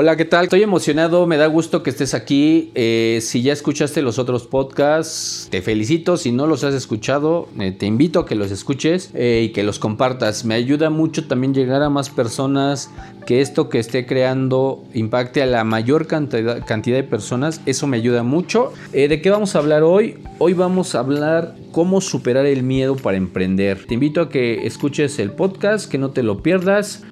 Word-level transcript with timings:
Hola, 0.00 0.16
¿qué 0.16 0.24
tal? 0.24 0.44
Estoy 0.44 0.62
emocionado, 0.62 1.26
me 1.26 1.36
da 1.36 1.48
gusto 1.48 1.82
que 1.82 1.90
estés 1.90 2.14
aquí. 2.14 2.70
Eh, 2.76 3.18
si 3.20 3.42
ya 3.42 3.52
escuchaste 3.52 4.00
los 4.00 4.20
otros 4.20 4.46
podcasts, 4.46 5.48
te 5.50 5.60
felicito. 5.60 6.16
Si 6.16 6.30
no 6.30 6.46
los 6.46 6.62
has 6.62 6.72
escuchado, 6.72 7.48
eh, 7.58 7.72
te 7.72 7.86
invito 7.86 8.20
a 8.20 8.24
que 8.24 8.36
los 8.36 8.52
escuches 8.52 9.10
eh, 9.14 9.46
y 9.46 9.48
que 9.48 9.64
los 9.64 9.80
compartas. 9.80 10.44
Me 10.44 10.54
ayuda 10.54 10.88
mucho 10.88 11.26
también 11.26 11.52
llegar 11.52 11.82
a 11.82 11.90
más 11.90 12.10
personas, 12.10 12.92
que 13.26 13.40
esto 13.40 13.68
que 13.68 13.80
esté 13.80 14.06
creando 14.06 14.84
impacte 14.94 15.42
a 15.42 15.46
la 15.46 15.64
mayor 15.64 16.06
cantidad, 16.06 16.64
cantidad 16.64 16.98
de 16.98 17.02
personas. 17.02 17.60
Eso 17.66 17.88
me 17.88 17.96
ayuda 17.96 18.22
mucho. 18.22 18.72
¿De 18.92 19.20
qué 19.20 19.30
vamos 19.30 19.56
a 19.56 19.58
hablar 19.58 19.82
hoy? 19.82 20.18
Hoy 20.38 20.52
vamos 20.52 20.94
a 20.94 21.00
hablar 21.00 21.56
cómo 21.72 22.00
superar 22.00 22.46
el 22.46 22.62
miedo 22.62 22.94
para 22.94 23.16
emprender. 23.16 23.84
Te 23.84 23.94
invito 23.94 24.20
a 24.20 24.28
que 24.28 24.64
escuches 24.64 25.18
el 25.18 25.32
podcast, 25.32 25.90
que 25.90 25.98
no 25.98 26.10
te 26.10 26.22
lo 26.22 26.40
pierdas. 26.40 27.02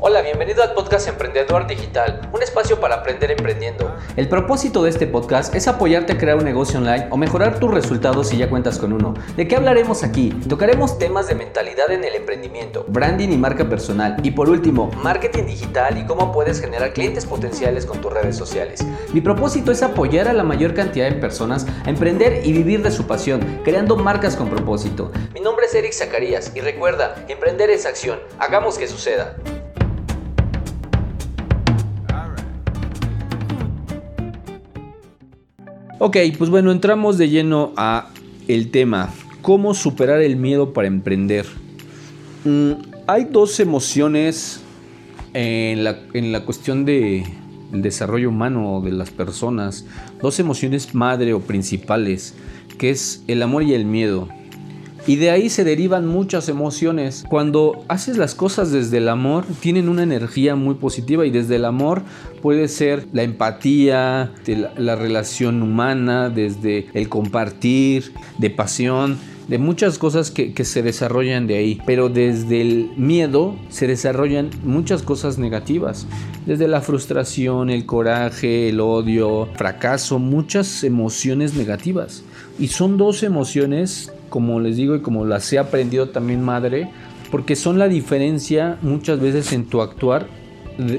Hola, 0.00 0.22
bienvenido 0.22 0.62
al 0.62 0.74
podcast 0.74 1.08
Emprendedor 1.08 1.66
Digital, 1.66 2.28
un 2.32 2.42
espacio 2.42 2.80
para 2.80 2.96
aprender 2.96 3.30
emprendiendo. 3.30 3.94
El 4.16 4.28
propósito 4.28 4.82
de 4.82 4.90
este 4.90 5.06
podcast 5.06 5.54
es 5.54 5.68
apoyarte 5.68 6.12
a 6.12 6.18
crear 6.18 6.36
un 6.36 6.44
negocio 6.44 6.78
online 6.78 7.06
o 7.10 7.16
mejorar 7.16 7.58
tus 7.60 7.70
resultados 7.70 8.28
si 8.28 8.36
ya 8.36 8.50
cuentas 8.50 8.78
con 8.78 8.92
uno. 8.92 9.14
¿De 9.36 9.46
qué 9.46 9.56
hablaremos 9.56 10.02
aquí? 10.02 10.30
Tocaremos 10.48 10.98
temas 10.98 11.28
de 11.28 11.36
mentalidad 11.36 11.90
en 11.90 12.04
el 12.04 12.14
emprendimiento, 12.16 12.84
branding 12.88 13.30
y 13.30 13.38
marca 13.38 13.68
personal 13.68 14.16
y 14.22 14.32
por 14.32 14.50
último, 14.50 14.90
marketing 15.02 15.46
digital 15.46 15.96
y 15.96 16.04
cómo 16.04 16.32
puedes 16.32 16.60
generar 16.60 16.92
clientes 16.92 17.24
potenciales 17.24 17.86
con 17.86 18.00
tus 18.00 18.12
redes 18.12 18.36
sociales. 18.36 18.84
Mi 19.12 19.20
propósito 19.20 19.70
es 19.70 19.82
apoyar 19.82 20.28
a 20.28 20.32
la 20.32 20.42
mayor 20.42 20.74
cantidad 20.74 21.08
de 21.08 21.16
personas 21.16 21.66
a 21.84 21.88
emprender 21.88 22.44
y 22.44 22.52
vivir 22.52 22.82
de 22.82 22.90
su 22.90 23.06
pasión, 23.06 23.60
creando 23.64 23.96
marcas 23.96 24.36
con 24.36 24.50
propósito. 24.50 25.12
Mi 25.32 25.40
nombre 25.40 25.66
es 25.66 25.74
Eric 25.74 25.92
Zacarías 25.92 26.52
y 26.54 26.60
recuerda, 26.60 27.14
emprender 27.28 27.70
es 27.70 27.86
acción. 27.86 28.18
Hagamos 28.38 28.76
que 28.76 28.88
suceda. 28.88 29.36
Ok, 36.06 36.18
pues 36.36 36.50
bueno, 36.50 36.70
entramos 36.70 37.16
de 37.16 37.30
lleno 37.30 37.72
a 37.78 38.10
el 38.46 38.70
tema. 38.70 39.08
¿Cómo 39.40 39.72
superar 39.72 40.20
el 40.20 40.36
miedo 40.36 40.74
para 40.74 40.86
emprender? 40.86 41.46
Mm, 42.44 42.72
hay 43.06 43.24
dos 43.24 43.58
emociones 43.58 44.60
en 45.32 45.82
la, 45.82 46.00
en 46.12 46.30
la 46.30 46.44
cuestión 46.44 46.84
del 46.84 47.24
desarrollo 47.72 48.28
humano 48.28 48.82
de 48.84 48.92
las 48.92 49.08
personas. 49.08 49.86
Dos 50.20 50.38
emociones 50.38 50.94
madre 50.94 51.32
o 51.32 51.40
principales, 51.40 52.34
que 52.76 52.90
es 52.90 53.24
el 53.26 53.42
amor 53.42 53.62
y 53.62 53.72
el 53.72 53.86
miedo. 53.86 54.28
Y 55.06 55.16
de 55.16 55.30
ahí 55.30 55.50
se 55.50 55.64
derivan 55.64 56.06
muchas 56.06 56.48
emociones. 56.48 57.24
Cuando 57.28 57.84
haces 57.88 58.16
las 58.16 58.34
cosas 58.34 58.72
desde 58.72 58.98
el 58.98 59.10
amor, 59.10 59.44
tienen 59.60 59.90
una 59.90 60.02
energía 60.02 60.56
muy 60.56 60.76
positiva 60.76 61.26
y 61.26 61.30
desde 61.30 61.56
el 61.56 61.66
amor 61.66 62.02
puede 62.40 62.68
ser 62.68 63.06
la 63.12 63.22
empatía, 63.22 64.32
la, 64.78 64.96
relación 64.96 65.62
humana, 65.62 66.30
desde 66.30 66.86
el 66.94 67.10
compartir, 67.10 68.12
de 68.38 68.48
pasión 68.48 69.18
de 69.48 69.58
muchas 69.58 69.98
cosas 69.98 70.30
que, 70.30 70.64
se 70.64 70.82
desarrollan 70.82 71.46
de 71.46 71.58
ahí. 71.58 71.82
Pero 71.84 72.08
desde 72.08 72.62
el 72.62 72.90
miedo 72.96 73.56
se 73.68 73.86
desarrollan 73.86 74.48
muchas 74.62 75.02
cosas 75.02 75.36
negativas. 75.36 76.06
Desde 76.46 76.66
la 76.66 76.80
frustración, 76.80 77.68
el 77.68 77.84
coraje, 77.84 78.70
el 78.70 78.80
odio, 78.80 79.50
fracaso, 79.54 80.18
muchas 80.18 80.82
emociones 80.82 81.54
negativas. 81.54 82.22
Y 82.58 82.68
son 82.68 82.96
dos 82.96 83.22
emociones 83.22 84.13
como 84.34 84.58
les 84.58 84.76
digo 84.76 84.96
y 84.96 85.00
como 85.00 85.24
las 85.24 85.52
he 85.52 85.60
aprendido 85.60 86.08
también 86.08 86.42
madre, 86.42 86.90
porque 87.30 87.54
son 87.54 87.78
la 87.78 87.86
diferencia 87.86 88.78
muchas 88.82 89.20
veces 89.20 89.52
en 89.52 89.66
tu 89.66 89.80
actuar 89.80 90.26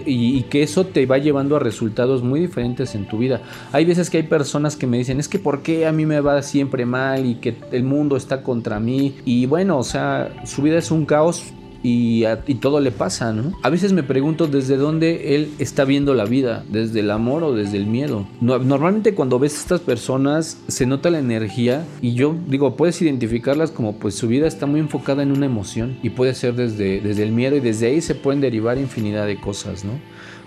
y, 0.05 0.43
que 0.43 0.63
eso 0.63 0.85
te 0.85 1.05
va 1.05 1.17
llevando 1.17 1.57
a 1.57 1.59
resultados 1.59 2.23
muy 2.23 2.39
diferentes 2.39 2.95
en 2.95 3.05
tu 3.05 3.17
vida. 3.17 3.41
Hay 3.73 3.83
veces 3.83 4.09
que 4.09 4.19
hay 4.19 4.23
personas 4.23 4.77
que 4.77 4.87
me 4.87 4.99
dicen, 4.99 5.19
es 5.19 5.27
que 5.27 5.37
¿por 5.37 5.63
qué 5.63 5.85
a 5.85 5.91
mí 5.91 6.05
me 6.05 6.21
va 6.21 6.41
siempre 6.43 6.85
mal 6.85 7.25
y 7.25 7.35
que 7.35 7.57
el 7.73 7.83
mundo 7.83 8.15
está 8.15 8.41
contra 8.41 8.79
mí? 8.79 9.17
Y 9.25 9.47
bueno, 9.47 9.79
o 9.79 9.83
sea, 9.83 10.31
su 10.45 10.61
vida 10.61 10.77
es 10.77 10.89
un 10.89 11.05
caos 11.05 11.43
y, 11.87 12.55
todo 12.55 12.79
le 12.79 12.89
pasa, 12.91 13.31
¿no? 13.31 13.51
A 13.61 13.69
veces 13.69 13.93
me 13.93 14.01
pregunto 14.01 14.47
desde 14.47 14.75
dónde 14.75 15.35
él 15.35 15.51
está 15.59 15.85
viendo 15.85 16.15
la 16.15 16.25
vida, 16.25 16.65
desde 16.71 17.01
el 17.01 17.11
amor 17.11 17.43
o 17.43 17.53
desde 17.53 17.77
el 17.77 17.85
miedo. 17.85 18.25
normalmente 18.41 19.13
cuando 19.13 19.37
ves 19.37 19.55
a 19.55 19.61
estas 19.61 19.81
personas 19.81 20.57
se 20.67 20.87
nota 20.87 21.11
la 21.11 21.19
energía 21.19 21.85
y 22.01 22.15
yo 22.15 22.35
digo, 22.47 22.75
puedes 22.75 22.99
identificarlas 23.03 23.69
como 23.69 23.97
pues 23.97 24.15
su 24.15 24.27
vida 24.27 24.47
está 24.47 24.65
muy 24.65 24.79
enfocada 24.79 25.21
en 25.21 25.31
una 25.31 25.45
emoción 25.45 25.97
y 26.01 26.09
puede 26.09 26.33
ser 26.33 26.55
desde, 26.55 27.01
desde 27.01 27.21
el 27.21 27.31
miedo 27.31 27.55
y 27.55 27.59
desde 27.59 27.87
ahí 27.87 28.01
se 28.01 28.15
pueden 28.15 28.41
derivar 28.41 28.79
infinidad 28.79 29.27
de 29.27 29.39
cosas, 29.39 29.85
¿no? 29.85 29.91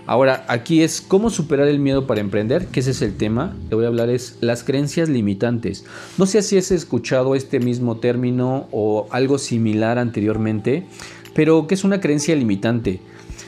Ahora, 0.09 0.43
aquí 0.47 0.81
es 0.81 1.01
cómo 1.01 1.29
superar 1.29 1.67
el 1.67 1.77
miedo 1.77 2.07
para 2.07 2.19
emprender, 2.19 2.65
que 2.65 2.79
ese 2.79 2.89
es 2.89 3.03
el 3.03 3.15
tema. 3.15 3.55
Te 3.69 3.75
voy 3.75 3.85
a 3.85 3.89
hablar 3.89 4.09
es 4.09 4.39
las 4.41 4.63
creencias 4.63 5.07
limitantes. 5.07 5.85
No 6.17 6.25
sé 6.25 6.41
si 6.41 6.57
has 6.57 6.71
escuchado 6.71 7.35
este 7.35 7.59
mismo 7.59 7.97
término 7.97 8.67
o 8.71 9.07
algo 9.11 9.37
similar 9.37 9.99
anteriormente, 9.99 10.87
pero 11.33 11.67
que 11.67 11.75
es 11.75 11.83
una 11.83 11.99
creencia 11.99 12.35
limitante. 12.35 12.99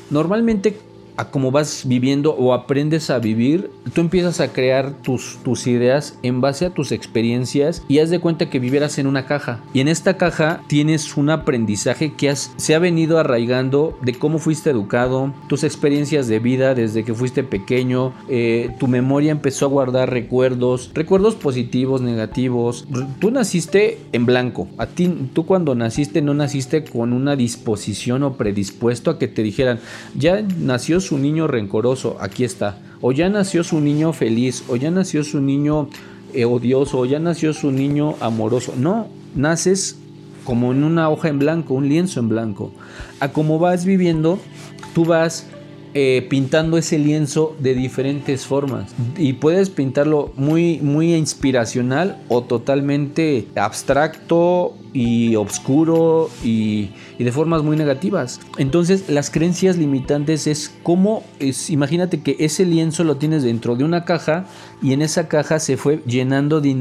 Normalmente 0.09 0.75
a 1.17 1.29
cómo 1.29 1.51
vas 1.51 1.83
viviendo 1.85 2.33
o 2.33 2.53
aprendes 2.53 3.09
a 3.09 3.19
vivir, 3.19 3.69
tú 3.94 4.01
empiezas 4.01 4.39
a 4.39 4.53
crear 4.53 4.94
tus, 5.01 5.39
tus 5.44 5.67
ideas 5.67 6.17
en 6.23 6.41
base 6.41 6.66
a 6.66 6.69
tus 6.69 6.91
experiencias 6.91 7.83
y 7.88 7.99
haz 7.99 8.09
de 8.09 8.19
cuenta 8.19 8.49
que 8.49 8.59
vivieras 8.59 8.97
en 8.97 9.07
una 9.07 9.25
caja. 9.25 9.59
Y 9.73 9.79
en 9.79 9.88
esta 9.88 10.17
caja 10.17 10.61
tienes 10.67 11.17
un 11.17 11.29
aprendizaje 11.29 12.13
que 12.13 12.29
has, 12.29 12.51
se 12.57 12.75
ha 12.75 12.79
venido 12.79 13.19
arraigando 13.19 13.97
de 14.01 14.13
cómo 14.13 14.39
fuiste 14.39 14.69
educado, 14.69 15.33
tus 15.47 15.63
experiencias 15.63 16.27
de 16.27 16.39
vida 16.39 16.75
desde 16.75 17.03
que 17.03 17.13
fuiste 17.13 17.43
pequeño, 17.43 18.13
eh, 18.29 18.75
tu 18.79 18.88
memoria 18.88 19.31
empezó 19.31 19.66
a 19.66 19.69
guardar 19.69 20.09
recuerdos, 20.09 20.91
recuerdos 20.93 21.35
positivos, 21.35 22.01
negativos. 22.01 22.88
Tú 23.19 23.31
naciste 23.31 23.99
en 24.11 24.25
blanco. 24.25 24.67
A 24.78 24.88
ti, 24.88 25.29
tú 25.33 25.45
cuando 25.45 25.75
naciste 25.75 26.22
no 26.22 26.33
naciste 26.33 26.83
con 26.83 27.13
una 27.13 27.35
disposición 27.35 28.23
o 28.23 28.33
predispuesto 28.33 29.11
a 29.11 29.19
que 29.19 29.28
te 29.28 29.43
dijeran, 29.43 29.79
ya 30.16 30.41
nació 30.41 31.00
su 31.01 31.17
niño 31.17 31.47
rencoroso, 31.47 32.17
aquí 32.19 32.44
está. 32.44 32.78
O 33.01 33.12
ya 33.12 33.29
nació 33.29 33.63
su 33.63 33.79
niño 33.79 34.13
feliz, 34.13 34.63
o 34.67 34.75
ya 34.75 34.91
nació 34.91 35.23
su 35.23 35.41
niño 35.41 35.89
eh, 36.34 36.45
odioso, 36.45 37.00
o 37.00 37.06
ya 37.06 37.19
nació 37.19 37.53
su 37.53 37.72
niño 37.72 38.16
amoroso. 38.19 38.73
No, 38.78 39.07
naces 39.35 39.97
como 40.45 40.72
en 40.72 40.84
una 40.84 41.09
hoja 41.09 41.29
en 41.29 41.40
blanco, 41.40 41.73
un 41.73 41.90
lienzo 41.90 42.19
en 42.19 42.29
blanco. 42.29 42.72
A 43.19 43.29
como 43.29 43.59
vas 43.59 43.85
viviendo, 43.85 44.40
tú 44.94 45.06
vas 45.06 45.47
eh, 45.94 46.25
pintando 46.29 46.78
ese 46.78 46.97
lienzo 46.97 47.53
de 47.59 47.75
diferentes 47.75 48.45
formas 48.45 48.95
y 49.17 49.34
puedes 49.34 49.69
pintarlo 49.69 50.31
muy 50.38 50.79
muy 50.79 51.13
inspiracional 51.13 52.23
o 52.29 52.44
totalmente 52.44 53.50
abstracto 53.56 54.73
y 54.94 55.35
oscuro 55.35 56.29
y, 56.44 56.90
de 57.18 57.31
formas 57.31 57.62
muy 57.62 57.78
negativas. 57.78 58.40
Entonces 58.57 59.09
las 59.09 59.29
creencias 59.29 59.78
limitantes 59.78 60.47
es 60.47 60.74
como, 60.84 61.24
imagínate 61.69 62.22
que 62.22 62.35
ese 62.40 62.66
lienzo 62.66 63.03
lo 63.03 63.18
tienes 63.18 63.44
dentro 63.44 63.75
de 63.75 63.84
una 63.84 64.06
caja 64.06 64.46
y 64.81 64.94
en 64.94 65.02
esa 65.02 65.28
caja 65.28 65.59
se 65.59 65.78
fue 65.78 66.02
llenando 66.07 66.62
de 66.62 66.75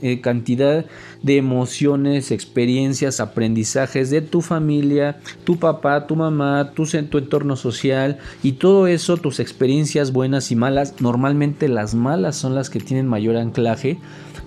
eh, 0.00 0.20
cantidad 0.20 0.86
de 1.22 1.36
emociones, 1.36 2.30
experiencias, 2.30 3.18
aprendizajes 3.18 4.10
de 4.10 4.22
tu 4.22 4.40
familia, 4.40 5.20
tu 5.44 5.58
papá, 5.58 6.06
tu 6.06 6.14
mamá, 6.14 6.72
tu 6.74 6.84
entorno 6.96 7.56
social 7.56 8.18
y 8.42 8.52
todo 8.52 8.86
eso, 8.86 9.16
tus 9.16 9.40
experiencias 9.40 10.12
buenas 10.12 10.52
y 10.52 10.56
malas, 10.56 11.00
normalmente 11.00 11.68
las 11.68 11.94
malas 11.94 12.36
son 12.36 12.54
las 12.54 12.70
que 12.70 12.78
tienen 12.78 13.08
mayor 13.08 13.36
anclaje 13.36 13.98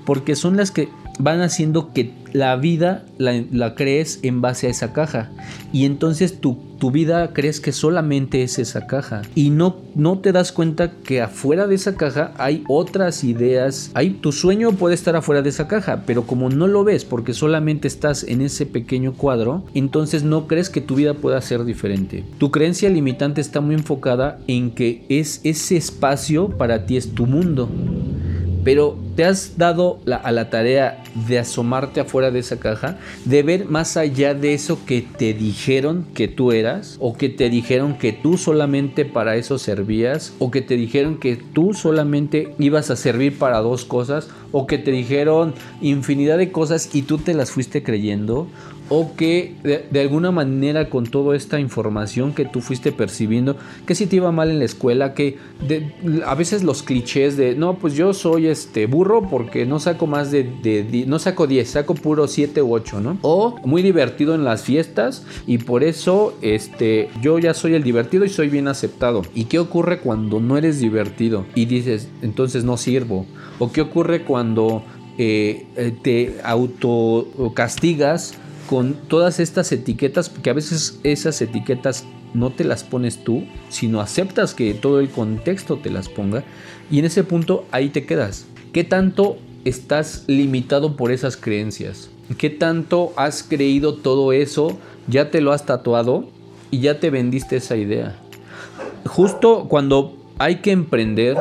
porque 0.05 0.35
son 0.35 0.55
las 0.55 0.71
que 0.71 0.87
van 1.19 1.41
haciendo 1.41 1.93
que 1.93 2.13
la 2.33 2.55
vida 2.57 3.05
la, 3.17 3.75
crees 3.75 4.19
en 4.23 4.41
base 4.41 4.67
a 4.67 4.69
esa 4.69 4.91
caja. 4.91 5.31
Y 5.71 5.85
entonces 5.85 6.41
tu, 6.41 6.57
tu, 6.79 6.91
vida 6.91 7.31
crees 7.33 7.61
que 7.61 7.71
solamente 7.71 8.43
es 8.43 8.59
esa 8.59 8.87
caja. 8.87 9.21
Y 9.35 9.51
no, 9.51 9.77
no 9.95 10.19
te 10.19 10.33
das 10.33 10.51
cuenta 10.51 10.91
que 10.91 11.21
afuera 11.21 11.65
de 11.65 11.75
esa 11.75 11.95
caja 11.95 12.33
hay 12.37 12.63
otras 12.67 13.23
ideas. 13.23 13.91
Hay, 13.93 14.11
tu 14.11 14.33
sueño 14.33 14.73
puede 14.73 14.95
estar 14.95 15.15
afuera 15.15 15.41
de 15.41 15.49
esa 15.49 15.67
caja, 15.69 16.03
pero 16.05 16.23
como 16.23 16.49
no 16.49 16.67
lo 16.67 16.83
ves 16.83 17.05
porque 17.05 17.33
solamente 17.33 17.87
estás 17.87 18.23
en 18.23 18.41
ese 18.41 18.65
pequeño 18.65 19.13
cuadro, 19.13 19.63
entonces 19.73 20.23
no 20.23 20.47
crees 20.47 20.69
que 20.69 20.81
tu 20.81 20.95
vida 20.95 21.13
pueda 21.13 21.39
ser 21.41 21.63
diferente. 21.63 22.25
Tu 22.37 22.51
creencia 22.51 22.89
limitante 22.89 23.39
está 23.39 23.61
muy 23.61 23.75
enfocada 23.75 24.39
en 24.47 24.71
que 24.71 25.05
es 25.07 25.39
ese 25.45 25.77
espacio 25.77 26.49
para 26.49 26.85
ti 26.85 26.97
es 26.97 27.13
tu 27.13 27.25
mundo. 27.25 27.69
Pero 28.65 28.97
¿Te 29.15 29.23
has 29.23 29.57
dado 29.57 29.99
a 30.11 30.31
la 30.33 30.49
tarea 30.49 31.01
de 31.27 31.39
asomarte 31.39 32.01
afuera 32.01 32.31
de 32.31 32.39
esa 32.39 32.59
caja? 32.59 32.97
De 33.23 33.43
ver 33.43 33.63
más 33.63 33.95
allá 33.95 34.33
de 34.33 34.53
eso 34.53 34.85
que 34.85 35.01
te 35.01 35.33
dijeron 35.33 36.05
que 36.13 36.27
tú 36.27 36.51
eras? 36.51 36.97
¿O 36.99 37.15
que 37.15 37.29
te 37.29 37.49
dijeron 37.49 37.97
que 37.97 38.11
tú 38.11 38.37
solamente 38.37 39.05
para 39.05 39.37
eso 39.37 39.57
servías? 39.57 40.33
¿O 40.37 40.51
que 40.51 40.61
te 40.61 40.75
dijeron 40.75 41.17
que 41.17 41.37
tú 41.37 41.73
solamente 41.73 42.53
ibas 42.59 42.91
a 42.91 42.97
servir 42.97 43.39
para 43.39 43.59
dos 43.59 43.85
cosas? 43.85 44.27
¿O 44.51 44.67
que 44.67 44.79
te 44.79 44.91
dijeron 44.91 45.53
infinidad 45.79 46.37
de 46.37 46.51
cosas 46.51 46.93
y 46.93 47.03
tú 47.03 47.17
te 47.17 47.33
las 47.33 47.51
fuiste 47.51 47.83
creyendo? 47.83 48.49
O 48.89 49.15
que 49.15 49.55
de, 49.63 49.99
alguna 49.99 50.31
manera 50.31 50.89
con 50.89 51.05
toda 51.07 51.35
esta 51.35 51.59
información 51.59 52.33
que 52.33 52.45
tú 52.45 52.61
fuiste 52.61 52.91
percibiendo, 52.91 53.57
que 53.85 53.95
si 53.95 54.05
te 54.05 54.17
iba 54.17 54.31
mal 54.31 54.51
en 54.51 54.59
la 54.59 54.65
escuela, 54.65 55.13
que 55.13 55.37
a 56.25 56.35
veces 56.35 56.63
los 56.63 56.83
clichés 56.83 57.35
de, 57.37 57.55
no, 57.55 57.75
pues 57.75 57.95
yo 57.95 58.13
soy 58.13 58.47
este 58.47 58.85
burro 58.85 59.27
porque 59.27 59.65
no 59.65 59.79
saco 59.79 60.05
más 60.05 60.29
de, 60.31 61.05
no 61.07 61.17
saco 61.19 61.47
10, 61.47 61.67
saco 61.67 61.95
puro 61.95 62.27
7 62.27 62.61
u 62.61 62.73
8, 62.73 63.01
¿no? 63.01 63.17
O 63.21 63.55
muy 63.63 63.81
divertido 63.81 64.35
en 64.35 64.43
las 64.43 64.61
fiestas 64.63 65.25
y 65.47 65.57
por 65.57 65.83
eso 65.83 66.37
este, 66.41 67.09
yo 67.21 67.39
ya 67.39 67.55
soy 67.55 67.73
el 67.73 67.83
divertido 67.83 68.25
y 68.25 68.29
soy 68.29 68.49
bien 68.49 68.67
aceptado. 68.67 69.23
¿Y 69.33 69.45
qué 69.45 69.57
ocurre 69.59 69.99
cuando 69.99 70.39
no 70.39 70.57
eres 70.57 70.79
divertido 70.79 71.45
y 71.55 71.65
dices, 71.65 72.09
entonces 72.21 72.63
no 72.63 72.77
sirvo? 72.77 73.25
¿O 73.59 73.71
qué 73.71 73.81
ocurre 73.81 74.23
cuando... 74.23 74.83
Eh, 75.17 75.67
eh, 75.77 75.93
te 76.01 76.41
autocastigas 76.43 78.37
con 78.67 78.93
todas 78.93 79.39
estas 79.39 79.71
etiquetas, 79.71 80.29
porque 80.29 80.49
a 80.49 80.53
veces 80.53 80.99
esas 81.03 81.41
etiquetas 81.41 82.05
no 82.33 82.49
te 82.49 82.63
las 82.63 82.83
pones 82.83 83.23
tú, 83.23 83.43
sino 83.69 84.01
aceptas 84.01 84.53
que 84.53 84.73
todo 84.73 84.99
el 84.99 85.09
contexto 85.09 85.77
te 85.77 85.89
las 85.89 86.09
ponga 86.09 86.43
y 86.91 86.99
en 86.99 87.05
ese 87.05 87.23
punto 87.23 87.65
ahí 87.71 87.89
te 87.89 88.05
quedas. 88.05 88.45
¿Qué 88.73 88.83
tanto 88.83 89.37
estás 89.63 90.25
limitado 90.27 90.95
por 90.97 91.11
esas 91.11 91.37
creencias? 91.37 92.09
¿Qué 92.37 92.49
tanto 92.49 93.13
has 93.15 93.43
creído 93.43 93.95
todo 93.95 94.33
eso? 94.33 94.77
Ya 95.07 95.31
te 95.31 95.41
lo 95.41 95.51
has 95.51 95.65
tatuado 95.65 96.27
y 96.71 96.79
ya 96.79 96.99
te 96.99 97.09
vendiste 97.09 97.57
esa 97.57 97.77
idea. 97.77 98.19
Justo 99.05 99.67
cuando 99.69 100.17
hay 100.39 100.57
que 100.57 100.71
emprender 100.71 101.37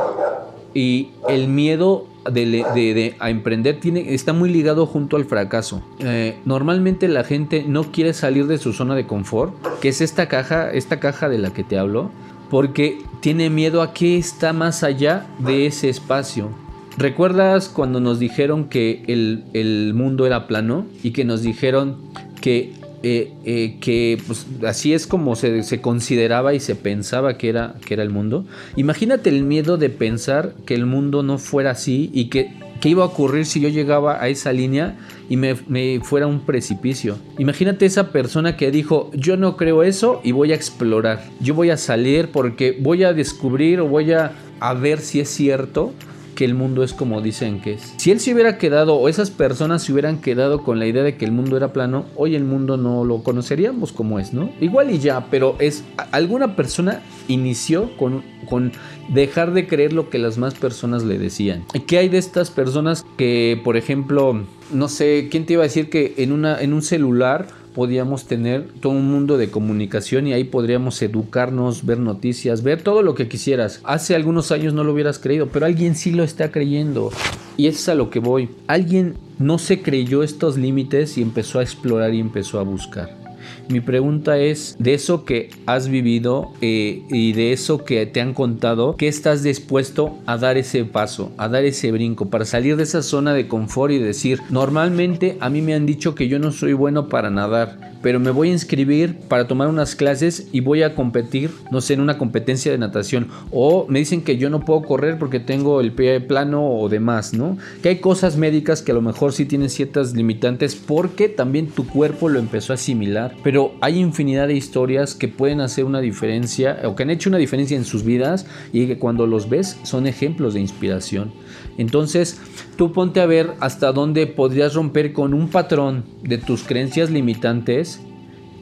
y 0.75 1.09
el 1.29 1.49
miedo 1.49 2.07
de, 2.31 3.15
a 3.19 3.31
emprender 3.31 3.81
tiene, 3.81 4.15
está 4.15 4.33
muy 4.33 4.51
ligado 4.51 4.87
junto 4.87 5.17
al 5.17 5.25
fracaso. 5.25 5.83
Eh, 5.99 6.37
normalmente 6.45 7.09
la 7.09 7.25
gente 7.25 7.65
no 7.67 7.93
quiere 7.93 8.13
salir 8.13 8.47
de 8.47 8.59
su 8.59 8.73
zona 8.73 8.95
de 8.95 9.07
confort, 9.07 9.55
que 9.81 9.89
es 9.89 10.01
esta 10.01 10.29
caja, 10.29 10.71
esta 10.71 11.01
caja 11.01 11.29
de 11.29 11.39
la 11.39 11.53
que 11.53 11.65
te 11.65 11.79
hablo, 11.79 12.11
porque 12.51 12.99
tiene 13.21 13.51
miedo 13.51 13.83
a 13.83 13.93
que 13.93 14.19
está 14.19 14.53
más 14.53 14.83
allá 14.83 15.27
de 15.39 15.67
ese 15.67 15.89
espacio. 15.89 16.51
¿Recuerdas 16.97 17.69
cuando 17.69 17.99
nos 18.01 18.21
dijeron 18.21 18.69
que 18.69 19.03
el, 19.09 19.45
el 19.53 19.95
mundo 19.95 20.27
era 20.27 20.47
plano 20.47 20.87
y 21.03 21.11
que 21.11 21.25
nos 21.25 21.43
dijeron 21.43 21.97
que 22.41 22.73
eh, 23.07 23.35
eh, 23.45 23.77
que 23.83 24.19
pues, 24.27 24.47
así 24.67 24.95
es 24.95 25.07
como 25.07 25.37
se, 25.37 25.63
consideraba 25.83 26.55
y 26.55 26.61
se 26.61 26.75
pensaba 26.75 27.37
que 27.37 27.51
era, 27.51 27.75
que 27.85 27.93
era 27.93 28.03
el 28.03 28.09
mundo. 28.09 28.47
Imagínate 28.77 29.29
el 29.29 29.45
miedo 29.45 29.77
de 29.77 29.91
pensar 29.91 30.55
que 30.65 30.75
el 30.75 30.87
mundo 30.87 31.23
no 31.23 31.37
fuera 31.37 31.73
así 31.73 32.11
y 32.15 32.31
que 32.31 32.55
qué 32.81 32.89
iba 32.89 33.03
a 33.03 33.09
ocurrir 33.09 33.45
si 33.45 33.61
yo 33.61 33.69
llegaba 33.69 34.23
a 34.23 34.29
esa 34.29 34.55
línea 34.55 34.97
y 35.29 35.37
me, 35.37 35.55
fuera 36.03 36.27
un 36.27 36.47
precipicio. 36.47 37.19
Imagínate 37.37 37.85
esa 37.85 38.11
persona 38.11 38.57
que 38.57 38.71
dijo, 38.71 39.11
yo 39.13 39.37
no 39.37 39.59
creo 39.59 39.83
eso 39.83 40.23
y 40.25 40.33
voy 40.33 40.53
a 40.53 40.55
explorar. 40.55 41.29
Yo 41.41 41.53
voy 41.53 41.69
a 41.69 41.77
salir 41.77 42.31
porque 42.33 42.75
voy 42.81 43.05
a 43.05 43.13
descubrir 43.13 43.81
o 43.81 43.87
voy 43.87 44.13
a 44.13 44.33
ver 44.81 45.01
si 45.01 45.21
es 45.21 45.29
cierto 45.29 45.93
que 46.35 46.45
el 46.45 46.55
mundo 46.55 46.83
es 46.83 46.93
como 46.93 47.21
dicen 47.21 47.61
que 47.61 47.75
es. 47.75 47.95
Si 47.97 48.11
él 48.11 48.21
se 48.21 48.33
hubiera 48.33 48.59
quedado 48.59 48.97
o 48.97 49.09
esas 49.09 49.31
personas 49.31 49.83
se 49.83 49.93
hubieran 49.93 50.21
quedado 50.21 50.63
con 50.63 50.79
la 50.79 50.87
idea 50.87 51.03
de 51.03 51.17
que 51.17 51.25
el 51.25 51.33
mundo 51.33 51.57
era 51.57 51.73
plano, 51.73 52.07
hoy 52.17 52.35
el 52.35 52.45
mundo 52.45 52.77
no 52.77 53.05
lo 53.05 53.23
conoceríamos 53.23 53.93
como 53.93 54.19
es, 54.19 54.33
¿no? 54.33 54.51
Igual 54.61 54.91
y 54.91 54.99
ya, 54.99 55.27
pero 55.31 55.57
es 55.59 55.85
alguna 56.13 56.57
persona 56.57 57.03
inició 57.29 57.97
con, 57.97 58.23
con 58.49 58.73
dejar 59.09 59.53
de 59.53 59.67
creer 59.67 59.93
lo 59.93 60.11
que 60.11 60.19
las 60.19 60.39
más 60.39 60.55
personas 60.55 61.05
le 61.05 61.19
decían. 61.19 61.65
¿Qué 61.87 61.99
hay 61.99 62.09
de 62.09 62.19
estas 62.19 62.51
personas 62.51 63.05
que, 63.17 63.61
por 63.65 63.77
ejemplo, 63.77 64.45
no 64.73 64.89
sé, 64.89 65.29
quién 65.31 65.47
te 65.47 65.55
iba 65.55 65.63
a 65.63 65.65
decir 65.65 65.91
que 65.91 66.15
en 66.19 66.33
una 66.33 66.61
en 66.61 66.73
un 66.73 66.83
celular 66.83 67.47
podíamos 67.75 68.27
tener 68.27 68.69
todo 68.81 68.93
un 68.93 69.11
mundo 69.11 69.37
de 69.37 69.51
comunicación 69.51 70.27
y 70.27 70.33
ahí 70.33 70.45
podríamos 70.45 71.03
educarnos, 71.03 71.85
ver 71.85 71.99
noticias, 71.99 72.63
ver 72.63 72.83
todo 72.83 73.03
lo 73.03 73.15
que 73.15 73.29
quisieras. 73.29 73.81
Hace 73.85 74.15
algunos 74.15 74.53
años 74.53 74.73
no 74.73 74.85
lo 74.85 74.93
hubieras 74.93 75.19
creído, 75.19 75.49
pero 75.49 75.67
alguien 75.67 75.97
sí 75.97 76.13
lo 76.13 76.23
está 76.23 76.51
creyendo. 76.51 77.11
Y 77.57 77.67
es 77.67 77.89
a 77.89 77.95
lo 77.95 78.11
que 78.11 78.21
voy. 78.21 78.49
Alguien 78.67 79.15
no 79.39 79.59
se 79.59 79.83
creyó 79.83 80.23
estos 80.23 80.57
límites 80.57 81.19
y 81.19 81.23
empezó 81.23 81.59
a 81.59 81.63
explorar 81.63 82.15
y 82.15 82.21
empezó 82.21 82.59
a 82.59 82.63
buscar. 82.63 83.24
Mi 83.69 83.81
pregunta 83.81 84.39
es, 84.39 84.77
de 84.79 84.95
eso 84.95 85.25
que 85.25 85.51
has 85.67 85.89
vivido 85.89 86.53
eh, 86.61 87.03
y 87.09 87.33
de 87.33 87.53
eso 87.53 87.85
que 87.85 88.05
te 88.07 88.21
han 88.21 88.35
contado, 88.35 88.97
¿qué 88.97 89.09
estás 89.09 89.43
dispuesto 89.43 90.19
a 90.27 90.37
dar 90.37 90.59
ese 90.59 90.85
paso, 90.85 91.33
a 91.39 91.49
dar 91.49 91.65
ese 91.65 91.91
brinco 91.91 92.29
para 92.29 92.45
salir 92.45 92.77
de 92.77 92.83
esa 92.83 93.03
zona 93.03 93.33
de 93.33 93.49
confort 93.49 93.93
y 93.93 93.99
decir, 93.99 94.41
normalmente 94.51 95.39
a 95.41 95.49
mí 95.49 95.63
me 95.63 95.75
han 95.75 95.87
dicho 95.87 96.15
que 96.15 96.29
yo 96.29 96.39
no 96.39 96.53
soy 96.53 96.75
bueno 96.75 97.09
para 97.09 97.31
nadar, 97.31 97.94
pero 98.05 98.21
me 98.21 98.31
voy 98.31 98.51
a 98.51 98.53
inscribir 98.53 99.17
para 99.29 99.49
tomar 99.49 99.69
unas 99.69 99.97
clases 99.97 100.49
y 100.53 100.61
voy 100.61 100.83
a 100.83 100.95
competir, 100.95 101.51
no 101.71 101.81
sé, 101.81 101.95
en 101.95 102.01
una 102.01 102.19
competencia 102.19 102.71
de 102.71 102.77
natación. 102.77 103.29
O 103.51 103.87
me 103.89 103.99
dicen 103.99 104.21
que 104.21 104.37
yo 104.37 104.51
no 104.51 104.61
puedo 104.61 104.83
correr 104.83 105.19
porque 105.19 105.41
tengo 105.41 105.81
el 105.81 105.91
pie 105.91 106.21
plano 106.21 106.69
o 106.69 106.91
demás, 106.91 107.33
¿no? 107.33 107.57
Que 107.83 107.89
hay 107.89 108.01
cosas 108.01 108.37
médicas 108.37 108.83
que 108.83 108.93
a 108.93 108.95
lo 108.95 109.01
mejor 109.01 109.33
sí 109.33 109.47
tienen 109.47 109.71
ciertas 109.71 110.13
limitantes 110.13 110.75
porque 110.75 111.31
también 111.31 111.69
tu 111.69 111.87
cuerpo 111.87 112.29
lo 112.29 112.39
empezó 112.39 112.75
a 112.75 112.77
asimilar. 112.77 113.37
Pero 113.43 113.73
hay 113.81 113.99
infinidad 114.01 114.49
de 114.49 114.55
historias 114.55 115.15
que 115.15 115.29
pueden 115.29 115.63
hacer 115.63 115.87
una 115.87 116.03
diferencia 116.03 116.81
o 116.85 116.95
que 116.95 117.05
han 117.05 117.11
hecho 117.11 117.31
una 117.31 117.39
diferencia 117.39 117.75
en 117.75 117.87
sus 117.87 118.05
vidas 118.05 118.45
y 118.71 118.87
que 118.87 118.99
cuando 118.99 119.27
los 119.27 119.49
ves 119.49 119.79
son 119.83 120.07
ejemplos 120.07 120.53
de 120.53 120.61
inspiración. 120.61 121.33
Entonces, 121.79 122.41
tú 122.77 122.93
ponte 122.93 123.21
a 123.21 123.27
ver 123.27 123.55
hasta 123.61 123.93
dónde 123.93 124.27
podrías 124.27 124.75
romper 124.75 125.13
con 125.13 125.35
un 125.35 125.49
patrón 125.49 126.05
de 126.23 126.39
tus 126.39 126.63
creencias 126.63 127.11
limitantes 127.11 128.01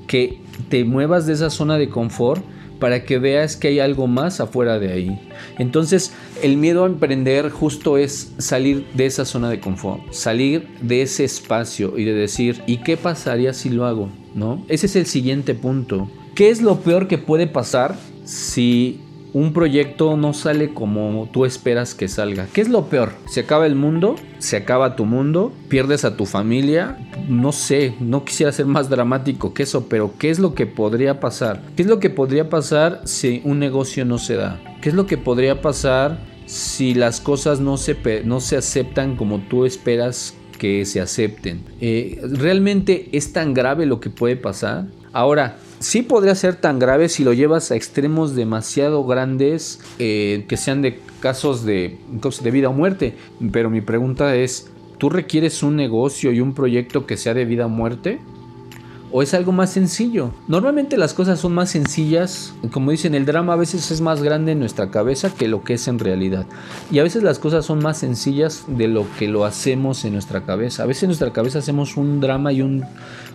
que 0.07 0.41
te 0.69 0.85
muevas 0.85 1.27
de 1.27 1.35
esa 1.35 1.51
zona 1.51 1.79
de 1.79 1.89
confort 1.89 2.45
para 2.83 3.05
que 3.05 3.19
veas 3.19 3.57
que 3.57 3.69
hay 3.69 3.79
algo 3.79 4.09
más 4.09 4.41
afuera 4.41 4.81
de 4.81 4.93
ahí. 4.93 5.21
Entonces, 5.57 6.13
el 6.43 6.57
miedo 6.57 6.83
a 6.83 6.89
emprender 6.89 7.49
justo 7.49 7.97
es 7.97 8.33
salir 8.39 8.85
de 8.95 9.07
esa 9.07 9.25
zona 9.25 9.51
de 9.51 9.61
confort, 9.61 10.13
salir 10.13 10.67
de 10.81 11.03
ese 11.03 11.23
espacio 11.23 11.97
y 11.97 12.05
de 12.05 12.13
decir, 12.13 12.61
¿y 12.67 12.79
qué 12.79 12.97
pasaría 12.97 13.53
si 13.53 13.71
lo 13.71 13.87
hago? 13.87 14.09
¿No? 14.35 14.65
Ese 14.67 14.87
es 14.87 14.97
el 14.97 15.07
siguiente 15.07 15.55
punto. 15.55 16.11
¿Qué 16.35 16.51
es 16.51 16.61
lo 16.61 16.81
peor 16.81 17.07
que 17.07 17.19
puede 17.19 17.47
pasar 17.47 17.97
si 18.25 19.01
un 19.35 19.53
proyecto 19.53 20.17
no 20.17 20.33
sale 20.35 20.75
como 20.75 21.29
tú 21.33 21.45
esperas 21.45 21.95
que 21.95 22.09
salga. 22.09 22.47
¿Qué 22.53 22.61
es 22.61 22.69
lo 22.69 22.87
peor? 22.87 23.13
Se 23.27 23.41
acaba 23.41 23.67
el 23.67 23.75
mundo, 23.75 24.17
se 24.39 24.57
acaba 24.57 24.97
tu 24.97 25.05
mundo, 25.05 25.53
pierdes 25.69 26.05
a 26.05 26.17
tu 26.17 26.27
familia. 26.27 26.99
No 27.29 27.53
sé, 27.53 27.95
no 28.01 28.25
quisiera 28.25 28.53
ser 28.53 28.67
más 28.67 28.91
dramático 28.91 29.55
que 29.55 29.63
eso, 29.63 29.89
pero 29.89 30.13
¿qué 30.19 30.31
es 30.31 30.39
lo 30.39 30.55
que 30.55 30.67
podría 30.67 31.21
pasar? 31.21 31.63
¿Qué 31.77 31.83
es 31.83 31.89
lo 31.89 31.99
que 31.99 32.11
podría 32.11 32.51
pasar 32.51 33.01
si 33.05 33.41
un 33.45 33.59
negocio 33.59 34.05
no 34.05 34.19
se 34.19 34.37
da? 34.37 34.61
¿Qué 34.81 34.91
es 34.91 34.95
lo 34.95 35.07
que 35.07 35.19
podría 35.19 35.63
pasar 35.63 36.19
si 36.47 36.95
las 36.95 37.21
cosas 37.21 37.61
no 37.61 37.77
se, 37.77 38.23
no 38.25 38.41
se 38.41 38.57
aceptan 38.57 39.17
como 39.17 39.39
tú 39.41 39.65
esperas 39.65 40.35
que 40.59 40.85
se 40.85 41.01
acepten? 41.01 41.65
Eh, 41.81 42.21
¿Realmente 42.23 43.09
es 43.13 43.33
tan 43.33 43.55
grave 43.55 43.87
lo 43.87 44.01
que 44.01 44.11
puede 44.11 44.37
pasar? 44.37 44.87
Ahora, 45.13 45.57
sí 45.83 46.03
podría 46.03 46.35
ser 46.35 46.57
tan 46.57 46.79
grave 46.79 47.09
si 47.09 47.25
lo 47.25 47.33
llevas 47.33 47.71
a 47.71 47.77
extremos 47.77 48.35
demasiado 48.35 49.05
grandes 49.05 49.81
eh, 49.99 50.45
que 50.49 50.57
sean 50.57 50.83
de 50.83 51.01
casos 51.21 51.65
de, 51.65 51.99
de 52.43 52.51
vida 52.51 52.69
o 52.69 52.73
muerte. 52.73 53.15
Pero 53.53 53.71
mi 53.71 53.81
pregunta 53.81 54.35
es, 54.37 54.71
¿tú 54.99 55.11
requieres 55.11 55.63
un 55.63 55.77
negocio 55.77 56.33
y 56.33 56.41
un 56.41 56.55
proyecto 56.55 57.07
que 57.07 57.17
sea 57.17 57.35
de 57.35 57.45
vida 57.45 57.67
o 57.67 57.69
muerte? 57.69 58.21
¿O 59.15 59.21
es 59.23 59.35
algo 59.35 59.53
más 59.53 59.69
sencillo? 59.69 60.31
Normalmente 60.49 60.97
las 60.97 61.13
cosas 61.13 61.39
son 61.39 61.53
más 61.53 61.69
sencillas, 61.69 62.55
como 62.71 62.93
dicen, 62.93 63.15
el 63.15 63.27
drama 63.27 63.53
a 63.53 63.57
veces 63.57 63.91
es 63.91 64.01
más 64.01 64.23
grande 64.23 64.53
en 64.53 64.59
nuestra 64.59 64.91
cabeza 64.91 65.35
que 65.35 65.49
lo 65.49 65.63
que 65.65 65.75
es 65.75 65.87
en 65.87 65.99
realidad. 65.99 66.47
Y 66.91 66.99
a 66.99 67.03
veces 67.03 67.23
las 67.23 67.39
cosas 67.39 67.67
son 67.67 67.81
más 67.81 67.99
sencillas 67.99 68.65
de 68.69 68.89
lo 68.89 69.05
que 69.19 69.29
lo 69.29 69.45
hacemos 69.45 70.07
en 70.07 70.15
nuestra 70.15 70.47
cabeza. 70.47 70.85
A 70.85 70.87
veces 70.87 71.03
en 71.03 71.09
nuestra 71.09 71.31
cabeza 71.31 71.59
hacemos 71.59 71.99
un 71.99 72.23
drama 72.23 72.55
y 72.55 72.63
un, 72.63 72.87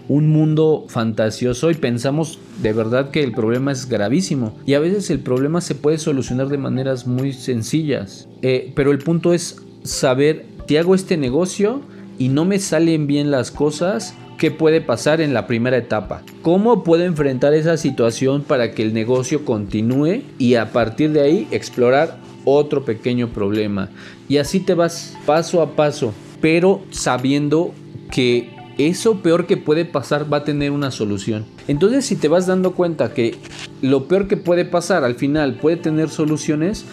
un 0.09 0.29
mundo 0.29 0.85
fantasioso 0.87 1.71
y 1.71 1.75
pensamos 1.75 2.39
de 2.61 2.73
verdad 2.73 3.11
que 3.11 3.23
el 3.23 3.31
problema 3.31 3.71
es 3.71 3.87
gravísimo. 3.89 4.57
Y 4.65 4.73
a 4.73 4.79
veces 4.79 5.09
el 5.09 5.19
problema 5.19 5.61
se 5.61 5.75
puede 5.75 5.97
solucionar 5.97 6.47
de 6.47 6.57
maneras 6.57 7.07
muy 7.07 7.33
sencillas. 7.33 8.27
Eh, 8.41 8.71
pero 8.75 8.91
el 8.91 8.99
punto 8.99 9.33
es 9.33 9.61
saber, 9.83 10.45
te 10.67 10.79
hago 10.79 10.95
este 10.95 11.17
negocio 11.17 11.81
y 12.17 12.29
no 12.29 12.45
me 12.45 12.59
salen 12.59 13.07
bien 13.07 13.31
las 13.31 13.51
cosas. 13.51 14.15
¿Qué 14.37 14.51
puede 14.51 14.81
pasar 14.81 15.19
en 15.19 15.33
la 15.33 15.47
primera 15.47 15.77
etapa? 15.77 16.21
¿Cómo 16.43 16.83
puedo 16.83 17.03
enfrentar 17.03 17.55
esa 17.55 17.75
situación 17.75 18.43
para 18.43 18.71
que 18.71 18.83
el 18.83 18.93
negocio 18.93 19.43
continúe 19.45 20.21
y 20.37 20.55
a 20.55 20.71
partir 20.71 21.11
de 21.11 21.21
ahí 21.21 21.47
explorar 21.49 22.19
otro 22.47 22.85
pequeño 22.85 23.27
problema. 23.29 23.89
Y 24.29 24.37
así 24.37 24.61
te 24.61 24.73
vas 24.73 25.17
paso 25.25 25.61
a 25.61 25.75
paso, 25.75 26.13
pero 26.39 26.81
sabiendo 26.91 27.73
que 28.09 28.49
eso 28.77 29.21
peor 29.21 29.45
que 29.45 29.57
puede 29.57 29.85
pasar 29.85 30.31
va 30.31 30.37
a 30.37 30.43
tener 30.43 30.71
una 30.71 30.91
solución. 30.91 31.45
Entonces 31.67 32.05
si 32.05 32.15
te 32.15 32.27
vas 32.27 32.47
dando 32.47 32.73
cuenta 32.73 33.13
que 33.13 33.35
lo 33.81 34.07
peor 34.07 34.27
que 34.27 34.37
puede 34.37 34.65
pasar 34.65 35.03
al 35.03 35.15
final 35.15 35.55
puede 35.55 35.77
tener 35.77 36.09
soluciones, 36.09 36.85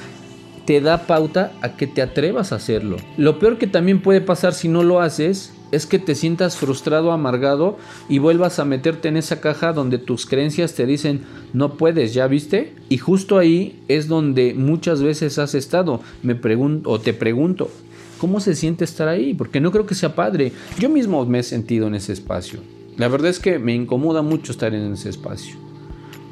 te 0.64 0.80
da 0.80 1.06
pauta 1.06 1.52
a 1.60 1.76
que 1.76 1.86
te 1.86 2.02
atrevas 2.02 2.52
a 2.52 2.56
hacerlo. 2.56 2.96
Lo 3.16 3.38
peor 3.38 3.58
que 3.58 3.66
también 3.66 4.00
puede 4.00 4.20
pasar 4.20 4.54
si 4.54 4.68
no 4.68 4.82
lo 4.82 5.00
haces 5.00 5.52
es 5.72 5.86
que 5.86 5.98
te 5.98 6.14
sientas 6.14 6.56
frustrado, 6.56 7.12
amargado 7.12 7.78
y 8.08 8.18
vuelvas 8.18 8.58
a 8.58 8.64
meterte 8.64 9.08
en 9.08 9.16
esa 9.16 9.40
caja 9.40 9.72
donde 9.72 9.98
tus 9.98 10.24
creencias 10.24 10.74
te 10.74 10.86
dicen 10.86 11.22
no 11.52 11.74
puedes, 11.74 12.14
¿ya 12.14 12.26
viste? 12.28 12.74
Y 12.88 12.98
justo 12.98 13.38
ahí 13.38 13.82
es 13.88 14.08
donde 14.08 14.54
muchas 14.54 15.02
veces 15.02 15.38
has 15.38 15.54
estado. 15.54 16.00
Me 16.22 16.34
pregunto 16.34 16.90
o 16.90 17.00
te 17.00 17.12
pregunto, 17.12 17.70
¿cómo 18.18 18.40
se 18.40 18.54
siente 18.54 18.85
estar 18.85 19.09
ahí? 19.09 19.35
Porque 19.35 19.61
no 19.61 19.71
creo 19.73 19.87
que 19.87 19.94
sea 19.94 20.14
padre. 20.14 20.52
Yo 20.78 20.88
mismo 20.88 21.25
me 21.26 21.40
he 21.40 21.42
sentido 21.42 21.87
en 21.87 21.94
ese 21.94 22.12
espacio. 22.12 22.61
La 22.97 23.09
verdad 23.09 23.30
es 23.30 23.38
que 23.38 23.59
me 23.59 23.75
incomoda 23.75 24.23
mucho 24.23 24.52
estar 24.52 24.75
en 24.75 24.92
ese 24.92 25.11
espacio. 25.11 25.56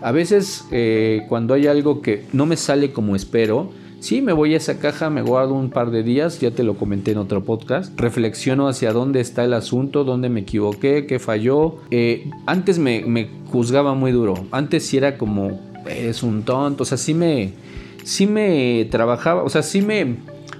A 0.00 0.12
veces 0.12 0.64
eh, 0.70 1.22
cuando 1.28 1.54
hay 1.54 1.66
algo 1.66 2.02
que 2.02 2.24
no 2.32 2.46
me 2.46 2.56
sale 2.56 2.92
como 2.92 3.16
espero, 3.16 3.70
Sí, 4.02 4.20
me 4.20 4.32
voy 4.32 4.52
a 4.54 4.56
esa 4.56 4.80
caja, 4.80 5.10
me 5.10 5.22
guardo 5.22 5.54
un 5.54 5.70
par 5.70 5.92
de 5.92 6.02
días, 6.02 6.40
ya 6.40 6.50
te 6.50 6.64
lo 6.64 6.74
comenté 6.74 7.12
en 7.12 7.18
otro 7.18 7.44
podcast. 7.44 7.96
Reflexiono 8.00 8.66
hacia 8.66 8.92
dónde 8.92 9.20
está 9.20 9.44
el 9.44 9.54
asunto, 9.54 10.02
dónde 10.02 10.28
me 10.28 10.40
equivoqué, 10.40 11.06
qué 11.06 11.20
falló. 11.20 11.76
Eh, 11.92 12.28
antes 12.44 12.80
me, 12.80 13.28
juzgaba 13.52 13.94
muy 13.94 14.10
duro. 14.10 14.34
Antes 14.50 14.84
sí 14.86 14.96
era 14.96 15.16
como, 15.16 15.60
es 15.88 16.24
un 16.24 16.42
tonto. 16.42 16.82
O 16.82 16.84
sea, 16.84 16.98
sí 16.98 17.14
me, 17.14 17.52
sí 18.02 18.26
me 18.26 18.88
trabajaba, 18.90 19.44
o 19.44 19.48
sea, 19.48 19.62
sí 19.62 19.82
me 19.82 20.16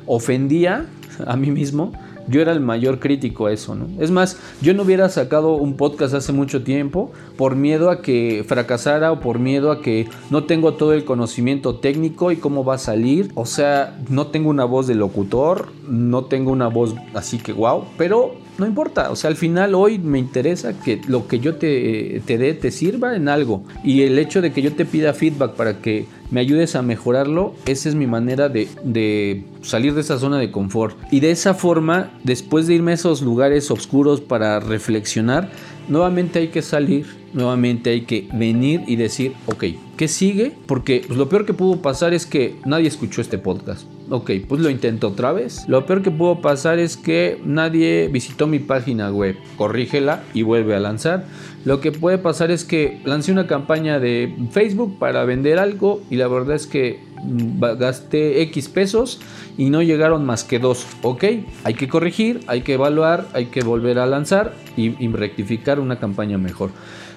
ofendía 0.07 0.87
a 1.27 1.37
mí 1.37 1.51
mismo 1.51 1.93
yo 2.29 2.41
era 2.41 2.53
el 2.53 2.61
mayor 2.61 3.01
crítico 3.01 3.47
a 3.47 3.53
eso, 3.53 3.75
¿no? 3.75 3.89
Es 4.01 4.11
más, 4.11 4.39
yo 4.61 4.75
no 4.75 4.83
hubiera 4.83 5.09
sacado 5.09 5.55
un 5.55 5.77
podcast 5.77 6.15
hace 6.15 6.33
mucho 6.33 6.63
tiempo 6.63 7.11
por 7.37 7.57
miedo 7.57 7.91
a 7.91 8.01
que 8.03 8.45
fracasara 8.47 9.13
o 9.13 9.21
por 9.21 9.39
miedo 9.39 9.71
a 9.71 9.81
que 9.81 10.09
no 10.31 10.45
tengo 10.45 10.75
todo 10.75 10.93
el 10.93 11.05
conocimiento 11.05 11.77
técnico 11.77 12.31
y 12.33 12.37
cómo 12.37 12.65
va 12.65 12.75
a 12.75 12.79
salir. 12.79 13.31
O 13.35 13.47
sea, 13.47 13.99
no 14.09 14.29
tengo 14.29 14.51
una 14.51 14.65
voz 14.65 14.87
de 14.87 14.95
locutor, 14.95 15.73
no 15.89 16.25
tengo 16.27 16.53
una 16.53 16.69
voz 16.69 16.95
así 17.15 17.39
que 17.39 17.53
wow, 17.53 17.85
pero 17.99 18.35
no 18.59 18.67
importa, 18.67 19.11
o 19.11 19.17
sea, 19.17 19.31
al 19.31 19.37
final 19.37 19.75
hoy 19.75 19.99
me 19.99 20.19
interesa 20.19 20.79
que 20.79 21.01
lo 21.09 21.27
que 21.27 21.41
yo 21.41 21.57
te, 21.57 22.23
te 22.27 22.37
dé 22.37 22.53
te 22.55 22.71
sirva 22.71 23.17
en 23.17 23.29
algo. 23.29 23.65
Y 23.83 24.03
el 24.03 24.19
hecho 24.19 24.43
de 24.43 24.53
que 24.53 24.63
yo 24.63 24.75
te 24.75 24.85
pida 24.85 25.15
feedback 25.15 25.55
para 25.55 25.81
que 25.81 26.07
me 26.31 26.41
ayudes 26.41 26.77
a 26.77 26.83
mejorarlo, 26.83 27.55
esa 27.67 27.89
es 27.89 27.95
mi 27.95 28.07
manera 28.07 28.49
de, 28.49 28.69
de, 28.85 29.45
salir 29.63 29.95
de 29.95 30.03
esa 30.03 30.19
zona 30.19 30.39
de 30.39 30.51
confort. 30.51 30.97
Y 31.11 31.21
de 31.21 31.31
esa 31.31 31.55
forma, 31.55 32.11
después 32.25 32.67
de 32.67 32.75
irme 32.75 32.93
a 32.93 32.95
esos 32.95 33.23
lugares 33.23 33.71
oscuros 33.71 34.21
para 34.21 34.61
reflexionar, 34.61 35.51
nuevamente 35.89 36.39
hay 36.39 36.49
que 36.49 36.63
salir, 36.63 37.07
nuevamente 37.33 37.91
hay 37.91 38.03
que 38.03 38.29
venir 38.33 38.83
y 38.87 38.97
decir, 38.97 39.33
ok, 39.47 39.65
¿qué 40.03 40.09
sigue? 40.09 40.51
Porque 40.67 41.05
pues, 41.07 41.17
lo 41.17 41.29
peor 41.29 41.47
que 41.47 41.55
pudo 41.55 41.81
pasar 41.81 42.13
es 42.13 42.27
que 42.27 42.57
nadie 42.65 42.89
escuchó 42.89 43.21
este 43.21 43.39
podcast. 43.39 43.87
Ok, 44.11 44.33
pues 44.49 44.61
lo 44.61 44.69
intento 44.69 45.07
otra 45.07 45.31
vez. 45.31 45.63
Lo 45.69 45.87
peor 45.87 46.03
que 46.03 46.11
pudo 46.11 46.41
pasar 46.41 46.81
es 46.81 46.97
que 46.97 47.41
nadie 47.45 48.09
visitó 48.09 48.49
mi 48.49 48.59
página 48.59 49.13
web. 49.13 49.37
Corrígela 49.57 50.25
y 50.35 50.43
vuelve 50.43 50.75
a 50.75 50.81
lanzar. 50.81 51.27
Lo 51.65 51.81
que 51.81 51.93
puede 51.93 52.19
pasar 52.19 52.51
es 52.51 52.65
que 52.65 53.01
lancé 53.05 53.31
una 53.31 53.47
campaña 53.47 54.01
de 54.01 54.35
Facebook 54.51 54.99
para 54.99 55.25
vender 55.25 55.61
algo 55.61 56.03
y 56.11 56.17
la 56.17 56.27
verdad 56.27 56.57
es 56.57 56.67
que 56.67 56.99
mm, 57.23 57.61
gasté 57.79 58.43
X 58.43 58.71
pesos 58.71 59.21
y 59.57 59.71
no 59.71 59.83
llegaron 59.83 60.27
más 60.27 60.43
que 60.43 60.59
dos. 60.59 60.85
Ok, 61.03 61.27
hay 61.63 61.75
que 61.75 61.87
corregir, 61.87 62.41
hay 62.49 62.63
que 62.63 62.73
evaluar, 62.73 63.29
hay 63.35 63.47
que 63.47 63.63
volver 63.63 64.01
a 64.01 64.07
lanzar 64.07 64.53
y, 64.77 64.91
rectificar 65.13 65.79
una 65.79 66.01
campaña 66.01 66.39
mejor. 66.39 66.71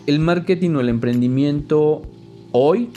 El 0.05 0.19
marketing 0.19 0.75
o 0.75 0.81
el 0.81 0.89
emprendimiento 0.89 2.03
hoy 2.55 2.89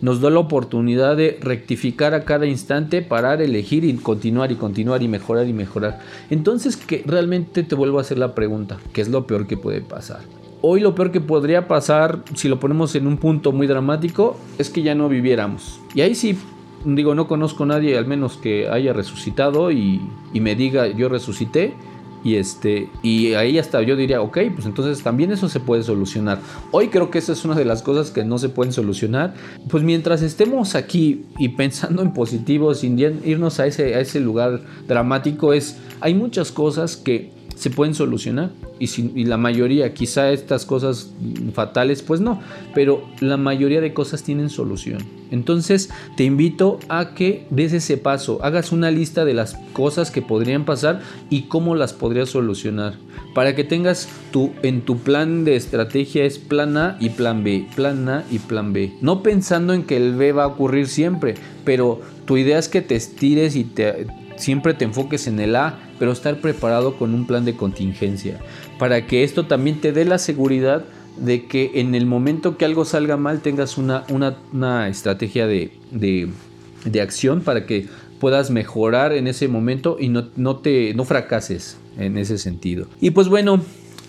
nos 0.00 0.20
da 0.20 0.28
la 0.28 0.40
oportunidad 0.40 1.16
de 1.16 1.38
rectificar 1.40 2.14
a 2.14 2.24
cada 2.24 2.46
instante, 2.46 3.00
parar, 3.00 3.40
elegir 3.40 3.84
y 3.84 3.94
continuar 3.94 4.52
y 4.52 4.56
continuar 4.56 5.02
y 5.02 5.08
mejorar 5.08 5.48
y 5.48 5.52
mejorar. 5.52 6.00
Entonces 6.30 6.76
que 6.76 7.02
realmente 7.06 7.62
te 7.62 7.74
vuelvo 7.74 7.98
a 7.98 8.02
hacer 8.02 8.18
la 8.18 8.34
pregunta, 8.34 8.78
¿qué 8.92 9.00
es 9.00 9.08
lo 9.08 9.26
peor 9.26 9.46
que 9.46 9.56
puede 9.56 9.80
pasar? 9.80 10.20
Hoy 10.60 10.80
lo 10.80 10.94
peor 10.94 11.12
que 11.12 11.20
podría 11.20 11.68
pasar, 11.68 12.22
si 12.34 12.48
lo 12.48 12.58
ponemos 12.58 12.94
en 12.94 13.06
un 13.06 13.18
punto 13.18 13.52
muy 13.52 13.66
dramático, 13.66 14.36
es 14.58 14.70
que 14.70 14.82
ya 14.82 14.94
no 14.94 15.08
viviéramos. 15.08 15.80
Y 15.94 16.00
ahí 16.00 16.14
sí 16.14 16.36
digo, 16.84 17.14
no 17.14 17.26
conozco 17.26 17.64
a 17.64 17.66
nadie 17.66 17.96
al 17.96 18.06
menos 18.06 18.36
que 18.36 18.68
haya 18.68 18.92
resucitado 18.92 19.72
y, 19.72 20.00
me 20.34 20.54
diga 20.54 20.86
yo 20.88 21.08
resucité. 21.08 21.74
Y 22.24 22.36
este, 22.36 22.88
y 23.02 23.34
ahí 23.34 23.58
hasta 23.58 23.82
yo 23.82 23.96
diría, 23.96 24.22
ok, 24.22 24.38
pues 24.54 24.66
entonces 24.66 25.02
también 25.02 25.30
eso 25.30 25.50
se 25.50 25.60
puede 25.60 25.82
solucionar. 25.82 26.40
Hoy 26.72 26.88
creo 26.88 27.10
que 27.10 27.18
esa 27.18 27.32
es 27.32 27.44
una 27.44 27.54
de 27.54 27.66
las 27.66 27.82
cosas 27.82 28.10
que 28.10 28.24
no 28.24 28.38
se 28.38 28.48
pueden 28.48 28.72
solucionar. 28.72 29.34
Pues 29.68 29.82
mientras 29.82 30.22
estemos 30.22 30.74
aquí 30.74 31.26
y 31.38 31.50
pensando 31.50 32.00
en 32.00 32.14
positivo, 32.14 32.74
sin 32.74 32.98
irnos 32.98 33.60
a 33.60 33.66
ese, 33.66 33.94
a 33.94 34.00
ese 34.00 34.20
lugar 34.20 34.62
dramático, 34.88 35.52
es, 35.52 35.78
hay 36.00 36.14
muchas 36.14 36.50
cosas 36.50 36.96
que 36.96 37.33
se 37.54 37.70
pueden 37.70 37.94
solucionar. 37.94 38.50
Y, 38.78 38.88
y, 39.20 39.24
la 39.24 39.36
mayoría, 39.36 39.94
quizá 39.94 40.30
estas 40.32 40.66
cosas 40.66 41.12
fatales, 41.52 42.02
pues 42.02 42.20
no, 42.20 42.40
pero 42.74 43.04
la 43.20 43.36
mayoría 43.36 43.80
de 43.80 43.94
cosas 43.94 44.22
tienen 44.22 44.50
solución. 44.50 44.98
Entonces 45.30 45.90
te 46.16 46.24
invito 46.24 46.78
a 46.88 47.14
que 47.14 47.46
des 47.50 47.72
ese 47.72 47.96
paso, 47.96 48.38
hagas 48.42 48.72
una 48.72 48.90
lista 48.90 49.24
de 49.24 49.34
las 49.34 49.56
cosas 49.72 50.10
que 50.10 50.22
podrían 50.22 50.64
pasar 50.64 51.00
y 51.30 51.42
cómo 51.42 51.74
las 51.74 51.92
podrías 51.92 52.28
solucionar. 52.28 52.94
Para 53.34 53.56
que 53.56 53.64
tengas 53.64 54.08
tu, 54.32 54.52
en 54.62 54.82
tu 54.82 54.98
plan 54.98 55.44
de 55.44 55.56
estrategia 55.56 56.24
es 56.24 56.38
plan 56.38 56.76
A 56.76 56.96
y 57.00 57.10
plan 57.10 57.42
B, 57.42 57.66
plan 57.74 58.08
A 58.08 58.24
y 58.30 58.38
plan 58.38 58.72
B. 58.72 58.92
No 59.00 59.22
pensando 59.22 59.72
en 59.72 59.82
que 59.82 59.96
el 59.96 60.14
B 60.14 60.32
va 60.32 60.44
a 60.44 60.48
ocurrir 60.48 60.86
siempre, 60.86 61.34
pero 61.64 62.00
tu 62.26 62.36
idea 62.36 62.58
es 62.58 62.68
que 62.68 62.80
te 62.80 62.94
estires 62.94 63.56
y 63.56 63.64
te, 63.64 64.06
siempre 64.36 64.74
te 64.74 64.84
enfoques 64.84 65.26
en 65.26 65.40
el 65.40 65.56
A, 65.56 65.78
pero 65.98 66.12
estar 66.12 66.40
preparado 66.40 66.96
con 66.96 67.14
un 67.14 67.26
plan 67.26 67.44
de 67.44 67.56
contingencia, 67.56 68.40
para 68.78 69.06
que 69.06 69.24
esto 69.24 69.46
también 69.46 69.80
te 69.80 69.92
dé 69.92 70.04
la 70.04 70.18
seguridad 70.18 70.84
de 71.16 71.46
que 71.46 71.72
en 71.74 71.94
el 71.94 72.06
momento 72.06 72.56
que 72.56 72.64
algo 72.64 72.84
salga 72.84 73.16
mal 73.16 73.40
tengas 73.40 73.78
una, 73.78 74.04
una, 74.08 74.88
estrategia 74.88 75.46
de, 75.46 75.70
de, 75.92 77.00
acción 77.00 77.40
para 77.40 77.66
que 77.66 77.86
puedas 78.18 78.50
mejorar 78.50 79.12
en 79.12 79.26
ese 79.26 79.46
momento 79.48 79.96
y 80.00 80.08
no, 80.08 80.28
no, 80.36 80.56
te, 80.56 80.92
no 80.94 81.04
fracases 81.04 81.76
en 81.98 82.18
ese 82.18 82.38
sentido. 82.38 82.86
Y 83.00 83.10
pues 83.10 83.28
bueno, 83.28 83.60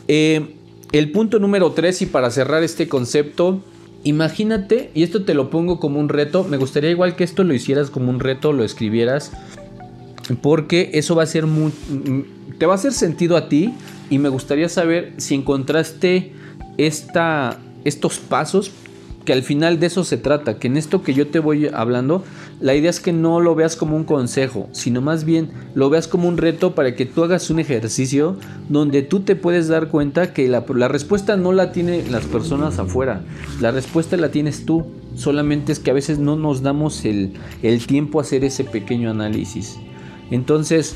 eh, 0.08 0.55
el 0.91 1.12
punto 1.12 1.39
número 1.39 1.72
3 1.72 2.03
y 2.03 2.05
para 2.08 2.32
cerrar 2.32 2.63
este 2.63 2.88
concepto, 2.88 3.62
imagínate, 4.03 4.91
y 4.96 5.03
esto 5.03 5.24
te 5.25 5.34
lo 5.34 5.50
pongo 5.50 5.79
como 5.79 6.00
un 6.00 6.10
reto, 6.10 6.44
me 6.44 6.58
gustaría 6.58 6.89
igual 6.89 7.15
que 7.15 7.24
esto 7.24 7.44
lo 7.44 7.53
hicieras 7.53 7.89
como 7.89 8.10
un 8.10 8.20
reto, 8.20 8.53
lo 8.53 8.63
escribieras 8.63 9.32
porque 10.41 10.91
eso 10.94 11.15
va 11.15 11.24
a 11.24 11.27
ser 11.27 11.46
muy, 11.46 11.72
mm, 11.89 12.58
te 12.58 12.65
va 12.65 12.74
a 12.74 12.75
hacer 12.75 12.94
sentido 12.94 13.38
a 13.38 13.50
ti 13.50 13.74
y 14.10 14.20
me 14.20 14.29
gustaría 14.29 14.70
saber 14.70 15.13
si 15.17 15.36
encontraste 15.36 16.34
estos 16.77 18.20
pasos 18.20 18.72
que 19.25 19.34
al 19.34 19.44
final 19.44 19.79
de 19.79 19.88
eso 19.88 20.03
se 20.03 20.17
trata, 20.17 20.60
que 20.60 20.67
en 20.67 20.77
esto 20.77 21.01
que 21.01 21.13
yo 21.13 21.27
te 21.27 21.39
voy 21.39 21.67
hablando, 21.74 22.24
la 22.62 22.75
idea 22.75 22.91
es 22.91 23.00
que 23.00 23.12
no 23.12 23.41
lo 23.41 23.55
veas 23.55 23.75
como 23.75 23.98
un 23.98 24.03
consejo, 24.03 24.70
sino 24.72 25.01
más 25.01 25.25
bien 25.25 25.50
lo 25.74 25.89
veas 25.89 26.08
como 26.08 26.29
un 26.29 26.38
reto 26.38 26.75
para 26.75 26.96
que 26.96 27.05
tú 27.05 27.24
hagas 27.24 27.50
un 27.50 27.60
ejercicio 27.60 28.38
donde 28.70 29.01
tú 29.01 29.22
te 29.22 29.36
puedes 29.36 29.67
dar 29.67 29.89
cuenta 29.89 30.32
que 30.32 30.48
la, 30.48 30.63
la 30.75 30.88
respuesta 30.88 31.36
no 31.36 31.51
la 31.51 31.72
tienen 31.72 32.12
las 32.12 32.25
personas 32.25 32.77
afuera, 32.77 33.22
la 33.60 33.72
respuesta 33.72 34.15
la 34.15 34.29
tienes 34.29 34.65
tú, 34.65 34.86
solamente 35.15 35.72
es 35.72 35.79
que 35.79 35.91
a 35.91 35.96
veces 35.96 36.20
no 36.20 36.36
nos 36.36 36.62
damos 36.62 37.03
el, 37.03 37.34
el 37.63 37.86
tiempo 37.88 38.20
a 38.20 38.22
hacer 38.22 38.46
ese 38.46 38.63
pequeño 38.63 39.10
análisis. 39.10 39.77
Entonces, 40.32 40.96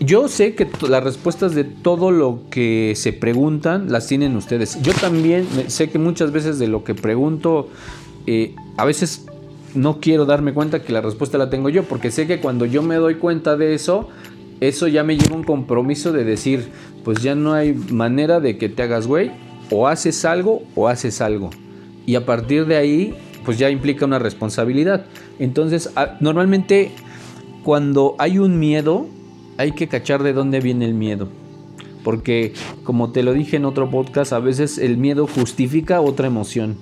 yo 0.00 0.28
sé 0.28 0.54
que 0.54 0.66
las 0.88 1.04
respuestas 1.04 1.54
de 1.54 1.64
todo 1.64 2.10
lo 2.10 2.40
que 2.50 2.94
se 2.96 3.12
preguntan 3.12 3.92
las 3.92 4.06
tienen 4.06 4.34
ustedes. 4.34 4.80
Yo 4.82 4.92
también 4.94 5.46
sé 5.68 5.90
que 5.90 5.98
muchas 5.98 6.32
veces 6.32 6.58
de 6.58 6.68
lo 6.68 6.84
que 6.84 6.94
pregunto, 6.94 7.68
eh, 8.26 8.54
a 8.78 8.84
veces 8.84 9.26
no 9.74 10.00
quiero 10.00 10.24
darme 10.24 10.54
cuenta 10.54 10.82
que 10.82 10.92
la 10.92 11.02
respuesta 11.02 11.36
la 11.36 11.50
tengo 11.50 11.68
yo, 11.68 11.84
porque 11.84 12.10
sé 12.10 12.26
que 12.26 12.40
cuando 12.40 12.64
yo 12.64 12.82
me 12.82 12.96
doy 12.96 13.16
cuenta 13.16 13.56
de 13.56 13.74
eso, 13.74 14.08
eso 14.60 14.88
ya 14.88 15.04
me 15.04 15.16
lleva 15.16 15.36
un 15.36 15.44
compromiso 15.44 16.12
de 16.12 16.24
decir, 16.24 16.68
pues 17.04 17.22
ya 17.22 17.34
no 17.34 17.52
hay 17.52 17.74
manera 17.74 18.40
de 18.40 18.56
que 18.56 18.68
te 18.68 18.82
hagas 18.82 19.06
güey, 19.06 19.30
o 19.70 19.86
haces 19.86 20.24
algo 20.24 20.62
o 20.74 20.88
haces 20.88 21.20
algo. 21.20 21.50
Y 22.06 22.14
a 22.14 22.24
partir 22.24 22.66
de 22.66 22.76
ahí, 22.76 23.14
pues 23.44 23.58
ya 23.58 23.70
implica 23.70 24.06
una 24.06 24.18
responsabilidad. 24.18 25.04
Entonces, 25.38 25.90
normalmente 26.20 26.92
cuando 27.62 28.14
hay 28.18 28.38
un 28.38 28.58
miedo, 28.58 29.06
hay 29.56 29.72
que 29.72 29.88
cachar 29.88 30.22
de 30.22 30.32
dónde 30.32 30.60
viene 30.60 30.84
el 30.84 30.94
miedo. 30.94 31.28
Porque, 32.02 32.54
como 32.82 33.10
te 33.10 33.22
lo 33.22 33.34
dije 33.34 33.56
en 33.56 33.66
otro 33.66 33.90
podcast, 33.90 34.32
a 34.32 34.38
veces 34.38 34.78
el 34.78 34.96
miedo 34.96 35.26
justifica 35.26 36.00
otra 36.00 36.26
emoción. 36.26 36.76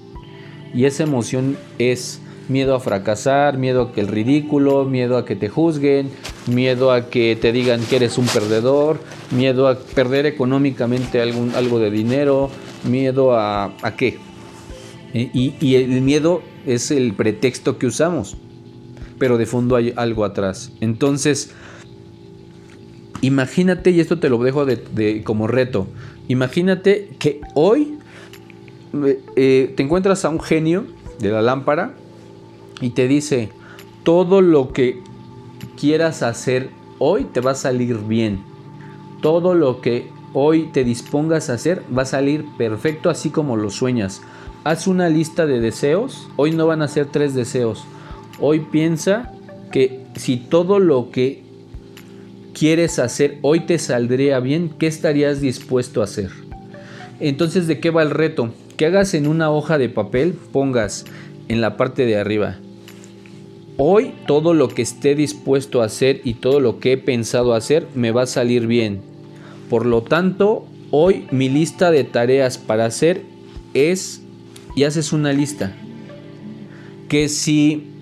Y 0.73 0.85
esa 0.85 1.03
emoción 1.03 1.57
es 1.79 2.21
miedo 2.49 2.75
a 2.75 2.81
fracasar, 2.81 3.59
miedo 3.59 3.83
a 3.83 3.93
que 3.93 4.01
el 4.01 4.09
ridículo, 4.09 4.85
miedo 4.85 5.17
a 5.17 5.25
que 5.25 5.37
te 5.37 5.49
juzguen, 5.49 6.11
miedo 6.47 6.93
a 6.93 7.11
que 7.11 7.37
te 7.37 7.53
digan 7.53 7.81
que 7.85 7.97
eres 7.97 8.17
un 8.17 8.27
perdedor, 8.27 9.01
miedo 9.31 9.69
a 9.69 9.79
perder 9.79 10.27
económicamente 10.27 11.21
algún, 11.21 11.55
algo 11.55 11.79
de 11.79 11.91
dinero, 11.91 12.51
miedo 12.85 13.35
a, 13.35 13.73
a 13.83 13.97
qué. 13.97 14.19
Eh, 15.15 15.31
y, 15.33 15.55
y 15.61 15.77
el 15.77 16.01
miedo 16.01 16.43
es 16.67 16.91
el 16.91 17.15
pretexto 17.15 17.79
que 17.79 17.87
usamos, 17.87 18.37
pero 19.19 19.39
de 19.39 19.47
fondo 19.47 19.77
hay 19.77 19.93
algo 19.97 20.25
atrás. 20.25 20.73
Entonces, 20.81 21.53
imagínate, 23.21 23.91
y 23.91 24.01
esto 24.01 24.19
te 24.19 24.29
lo 24.29 24.39
dejo 24.39 24.65
de, 24.67 25.23
como 25.25 25.47
reto, 25.47 25.87
imagínate 26.29 27.11
que 27.19 27.41
hoy 27.55 27.99
eh, 28.95 29.21
eh, 29.37 29.75
te 29.77 29.83
encuentras 29.83 30.25
a 30.25 30.29
un 30.29 30.41
genio 30.41 30.87
de 31.19 31.31
la 31.31 31.43
lámpara 31.43 31.95
y 32.81 32.91
te 32.91 33.09
dice, 33.09 33.51
todo 34.05 34.41
lo 34.41 34.73
que 34.73 35.03
quieras 35.79 36.23
hacer 36.23 36.71
hoy 36.99 37.25
te 37.25 37.41
va 37.41 37.53
a 37.53 37.57
salir 37.57 37.99
bien. 37.99 38.41
Todo 39.21 39.55
lo 39.55 39.81
que 39.81 40.11
hoy 40.33 40.69
te 40.73 40.85
dispongas 40.85 41.51
a 41.51 41.55
hacer 41.55 41.83
va 41.97 42.03
a 42.03 42.07
salir 42.07 42.45
perfecto 42.57 43.11
así 43.11 43.31
como 43.31 43.57
lo 43.57 43.71
sueñas. 43.71 44.23
Haz 44.65 44.87
una 44.87 45.09
lista 45.09 45.47
de 45.47 45.61
deseos. 45.61 46.29
Hoy 46.37 46.53
no 46.53 46.67
van 46.67 46.83
a 46.83 46.89
ser 46.89 47.07
tres 47.07 47.35
deseos. 47.35 47.85
Hoy 48.41 48.61
piensa 48.61 49.33
que 49.73 50.05
si 50.17 50.37
todo 50.37 50.79
lo 50.79 51.11
que 51.11 51.43
quieres 52.53 52.99
hacer 52.99 53.39
hoy 53.43 53.61
te 53.61 53.79
saldría 53.79 54.41
bien, 54.41 54.71
¿qué 54.79 54.87
estarías 54.87 55.41
dispuesto 55.41 56.01
a 56.01 56.05
hacer? 56.05 56.31
Entonces, 57.21 57.67
¿de 57.67 57.81
qué 57.81 57.91
va 57.91 58.03
el 58.03 58.11
reto? 58.11 58.53
Que 58.77 58.87
hagas 58.87 59.15
en 59.15 59.27
una 59.27 59.51
hoja 59.51 59.77
de 59.77 59.89
papel, 59.89 60.35
pongas 60.53 61.05
en 61.49 61.61
la 61.61 61.77
parte 61.77 62.07
de 62.07 62.17
arriba. 62.17 62.59
Hoy 63.77 64.13
todo 64.27 64.55
lo 64.55 64.69
que 64.69 64.83
esté 64.83 65.15
dispuesto 65.15 65.83
a 65.83 65.87
hacer 65.87 66.21
y 66.25 66.35
todo 66.35 66.61
lo 66.61 66.79
que 66.79 66.93
he 66.93 66.99
pensado 66.99 67.55
hacer 67.55 67.87
me 67.95 68.11
va 68.13 68.23
a 68.23 68.27
salir 68.27 68.67
bien. 68.67 69.01
Por 69.69 69.85
lo 69.85 70.03
tanto, 70.03 70.67
hoy 70.91 71.27
mi 71.31 71.49
lista 71.49 71.91
de 71.91 72.05
tareas 72.05 72.59
para 72.59 72.87
hacer 72.87 73.23
es 73.75 74.23
y 74.75 74.85
haces 74.85 75.13
una 75.13 75.33
lista. 75.33 75.77
Que 77.09 77.29
si 77.29 77.98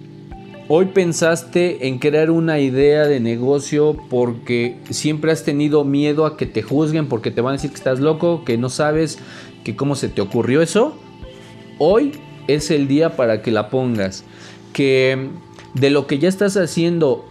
hoy 0.69 0.87
pensaste 0.87 1.87
en 1.89 1.99
crear 1.99 2.31
una 2.31 2.59
idea 2.59 3.07
de 3.07 3.21
negocio 3.21 3.97
porque 4.11 4.77
siempre 4.91 5.33
has 5.33 5.45
tenido 5.45 5.85
miedo 5.85 6.27
a 6.27 6.37
que 6.37 6.47
te 6.47 6.63
juzguen, 6.63 7.09
porque 7.09 7.31
te 7.31 7.41
van 7.41 7.51
a 7.51 7.57
decir 7.57 7.71
que 7.71 7.77
estás 7.77 8.01
loco, 8.01 8.45
que 8.45 8.59
no 8.59 8.69
sabes, 8.69 9.19
que 9.65 9.77
cómo 9.77 9.95
se 9.95 10.09
te 10.09 10.21
ocurrió 10.21 10.63
eso, 10.63 10.97
hoy 11.79 12.13
es 12.49 12.71
el 12.71 12.89
día 12.89 13.17
para 13.17 13.43
que 13.43 13.51
la 13.51 13.71
pongas. 13.71 14.25
Que 14.73 15.29
de 15.75 15.91
lo 15.91 16.07
que 16.07 16.19
ya 16.19 16.29
estás 16.29 16.57
haciendo, 16.57 17.25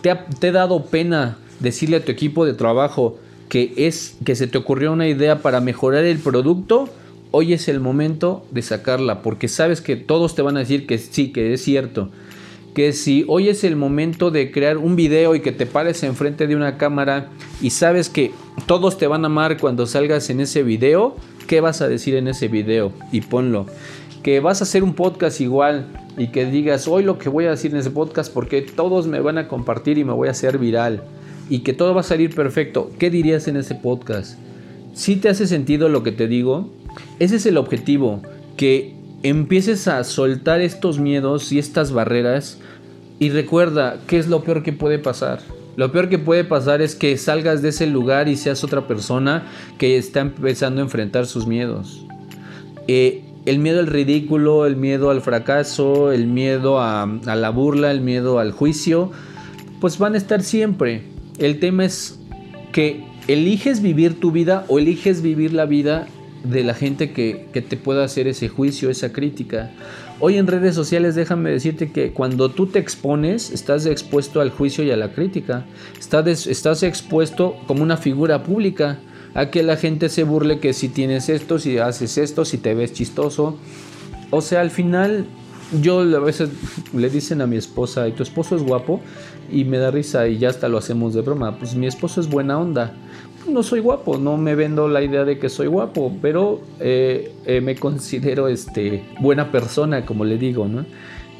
te, 0.00 0.10
ha, 0.10 0.26
te 0.26 0.52
dado 0.52 0.86
pena 0.86 1.38
decirle 1.60 1.96
a 1.96 2.04
tu 2.04 2.12
equipo 2.12 2.44
de 2.44 2.54
trabajo 2.54 3.18
que 3.48 3.72
es 3.76 4.16
que 4.24 4.36
se 4.36 4.46
te 4.46 4.58
ocurrió 4.58 4.92
una 4.92 5.08
idea 5.08 5.40
para 5.40 5.60
mejorar 5.60 6.04
el 6.04 6.18
producto, 6.18 6.88
hoy 7.30 7.54
es 7.54 7.68
el 7.68 7.80
momento 7.80 8.44
de 8.50 8.62
sacarla, 8.62 9.22
porque 9.22 9.48
sabes 9.48 9.80
que 9.80 9.96
todos 9.96 10.34
te 10.34 10.42
van 10.42 10.56
a 10.56 10.60
decir 10.60 10.86
que 10.86 10.98
sí, 10.98 11.32
que 11.32 11.54
es 11.54 11.62
cierto. 11.62 12.10
Que 12.74 12.92
si 12.92 13.24
hoy 13.28 13.48
es 13.48 13.64
el 13.64 13.76
momento 13.76 14.30
de 14.30 14.50
crear 14.50 14.78
un 14.78 14.94
video 14.94 15.34
y 15.34 15.40
que 15.40 15.52
te 15.52 15.66
pares 15.66 16.02
enfrente 16.02 16.46
de 16.46 16.54
una 16.54 16.76
cámara 16.78 17.30
y 17.60 17.70
sabes 17.70 18.08
que 18.08 18.32
todos 18.66 18.98
te 18.98 19.06
van 19.06 19.24
a 19.24 19.26
amar 19.26 19.58
cuando 19.58 19.86
salgas 19.86 20.30
en 20.30 20.40
ese 20.40 20.62
video, 20.62 21.16
¿qué 21.46 21.60
vas 21.60 21.80
a 21.80 21.88
decir 21.88 22.14
en 22.14 22.28
ese 22.28 22.48
video? 22.48 22.92
Y 23.10 23.22
ponlo. 23.22 23.66
Que 24.22 24.40
vas 24.40 24.60
a 24.60 24.64
hacer 24.64 24.84
un 24.84 24.94
podcast 24.94 25.40
igual 25.40 25.86
y 26.16 26.28
que 26.28 26.46
digas 26.46 26.88
hoy 26.88 27.02
lo 27.02 27.18
que 27.18 27.28
voy 27.28 27.46
a 27.46 27.50
decir 27.50 27.72
en 27.72 27.78
ese 27.78 27.90
podcast 27.90 28.32
porque 28.32 28.62
todos 28.62 29.06
me 29.06 29.20
van 29.20 29.38
a 29.38 29.48
compartir 29.48 29.98
y 29.98 30.04
me 30.04 30.12
voy 30.12 30.28
a 30.28 30.32
hacer 30.32 30.58
viral 30.58 31.02
y 31.48 31.60
que 31.60 31.72
todo 31.72 31.94
va 31.94 32.00
a 32.00 32.04
salir 32.04 32.34
perfecto. 32.34 32.90
¿Qué 32.98 33.10
dirías 33.10 33.48
en 33.48 33.56
ese 33.56 33.74
podcast? 33.74 34.38
Si 34.94 35.16
te 35.16 35.28
hace 35.28 35.46
sentido 35.46 35.88
lo 35.88 36.02
que 36.02 36.12
te 36.12 36.26
digo, 36.26 36.70
ese 37.18 37.36
es 37.36 37.46
el 37.46 37.56
objetivo, 37.56 38.20
que 38.56 38.94
empieces 39.22 39.88
a 39.88 40.04
soltar 40.04 40.60
estos 40.60 40.98
miedos 40.98 41.52
y 41.52 41.58
estas 41.58 41.92
barreras 41.92 42.58
y 43.18 43.30
recuerda, 43.30 43.98
¿qué 44.06 44.18
es 44.18 44.28
lo 44.28 44.44
peor 44.44 44.62
que 44.62 44.72
puede 44.72 44.98
pasar? 44.98 45.40
Lo 45.76 45.92
peor 45.92 46.08
que 46.08 46.18
puede 46.18 46.44
pasar 46.44 46.82
es 46.82 46.94
que 46.94 47.16
salgas 47.16 47.62
de 47.62 47.70
ese 47.70 47.86
lugar 47.86 48.28
y 48.28 48.36
seas 48.36 48.64
otra 48.64 48.86
persona 48.86 49.46
que 49.78 49.96
está 49.96 50.20
empezando 50.20 50.80
a 50.80 50.84
enfrentar 50.84 51.26
sus 51.26 51.46
miedos. 51.46 52.04
Eh, 52.86 53.24
el 53.44 53.58
miedo 53.58 53.80
al 53.80 53.86
ridículo, 53.86 54.66
el 54.66 54.76
miedo 54.76 55.10
al 55.10 55.20
fracaso, 55.20 56.12
el 56.12 56.26
miedo 56.26 56.80
a, 56.80 57.02
a 57.02 57.36
la 57.36 57.50
burla, 57.50 57.90
el 57.90 58.00
miedo 58.00 58.38
al 58.38 58.52
juicio, 58.52 59.10
pues 59.80 59.98
van 59.98 60.14
a 60.14 60.18
estar 60.18 60.42
siempre. 60.42 61.02
El 61.38 61.60
tema 61.60 61.84
es 61.84 62.18
que 62.72 63.04
eliges 63.28 63.80
vivir 63.80 64.18
tu 64.18 64.32
vida 64.32 64.64
o 64.68 64.78
eliges 64.78 65.22
vivir 65.22 65.52
la 65.52 65.66
vida 65.66 66.08
de 66.44 66.64
la 66.64 66.74
gente 66.74 67.12
que, 67.12 67.48
te 67.52 67.76
pueda 67.76 68.04
hacer 68.04 68.28
ese 68.28 68.48
juicio, 68.48 68.90
esa 68.90 69.12
crítica. 69.12 69.70
Hoy 70.20 70.36
en 70.36 70.46
redes 70.46 70.74
sociales 70.74 71.14
déjame 71.14 71.50
decirte 71.50 71.90
que 71.90 72.12
cuando 72.12 72.50
tú 72.50 72.66
te 72.66 72.78
expones, 72.78 73.50
estás 73.50 73.86
expuesto 73.86 74.40
al 74.40 74.50
juicio 74.50 74.84
y 74.84 74.90
a 74.90 74.96
la 74.96 75.12
crítica. 75.12 75.64
Estás, 75.98 76.46
estás 76.46 76.82
expuesto 76.82 77.56
como 77.66 77.82
una 77.82 77.96
figura 77.96 78.42
pública 78.42 78.98
a 79.34 79.50
que 79.50 79.62
la 79.62 79.76
gente 79.76 80.08
se 80.08 80.24
burle 80.24 80.58
que 80.58 80.72
si 80.72 80.88
tienes 80.88 81.28
esto, 81.28 81.58
si 81.58 81.78
haces 81.78 82.18
esto, 82.18 82.44
si 82.44 82.58
te 82.58 82.74
ves 82.74 82.92
chistoso. 82.92 83.58
O 84.30 84.40
sea, 84.40 84.60
al 84.60 84.70
final 84.70 85.26
yo 85.80 86.00
a 86.00 86.20
veces 86.20 86.50
le 86.94 87.10
dicen 87.10 87.40
a 87.40 87.46
mi 87.46 87.56
esposa, 87.56 88.08
¿y 88.08 88.12
tu 88.12 88.22
esposo 88.22 88.56
es 88.56 88.62
guapo? 88.62 89.00
Y 89.50 89.64
me 89.64 89.78
da 89.78 89.90
risa 89.90 90.26
y 90.28 90.38
ya 90.38 90.48
hasta 90.48 90.68
lo 90.68 90.78
hacemos 90.78 91.14
de 91.14 91.20
broma. 91.20 91.58
Pues 91.58 91.74
mi 91.74 91.86
esposo 91.86 92.20
es 92.20 92.28
buena 92.28 92.58
onda 92.58 92.94
no 93.48 93.62
soy 93.62 93.80
guapo, 93.80 94.18
no 94.18 94.36
me 94.36 94.54
vendo 94.54 94.88
la 94.88 95.02
idea 95.02 95.24
de 95.24 95.38
que 95.38 95.48
soy 95.48 95.66
guapo, 95.66 96.12
pero 96.20 96.60
eh, 96.80 97.32
eh, 97.44 97.60
me 97.60 97.76
considero 97.76 98.48
este, 98.48 99.04
buena 99.20 99.50
persona, 99.50 100.04
como 100.06 100.24
le 100.24 100.38
digo, 100.38 100.66
¿no? 100.68 100.84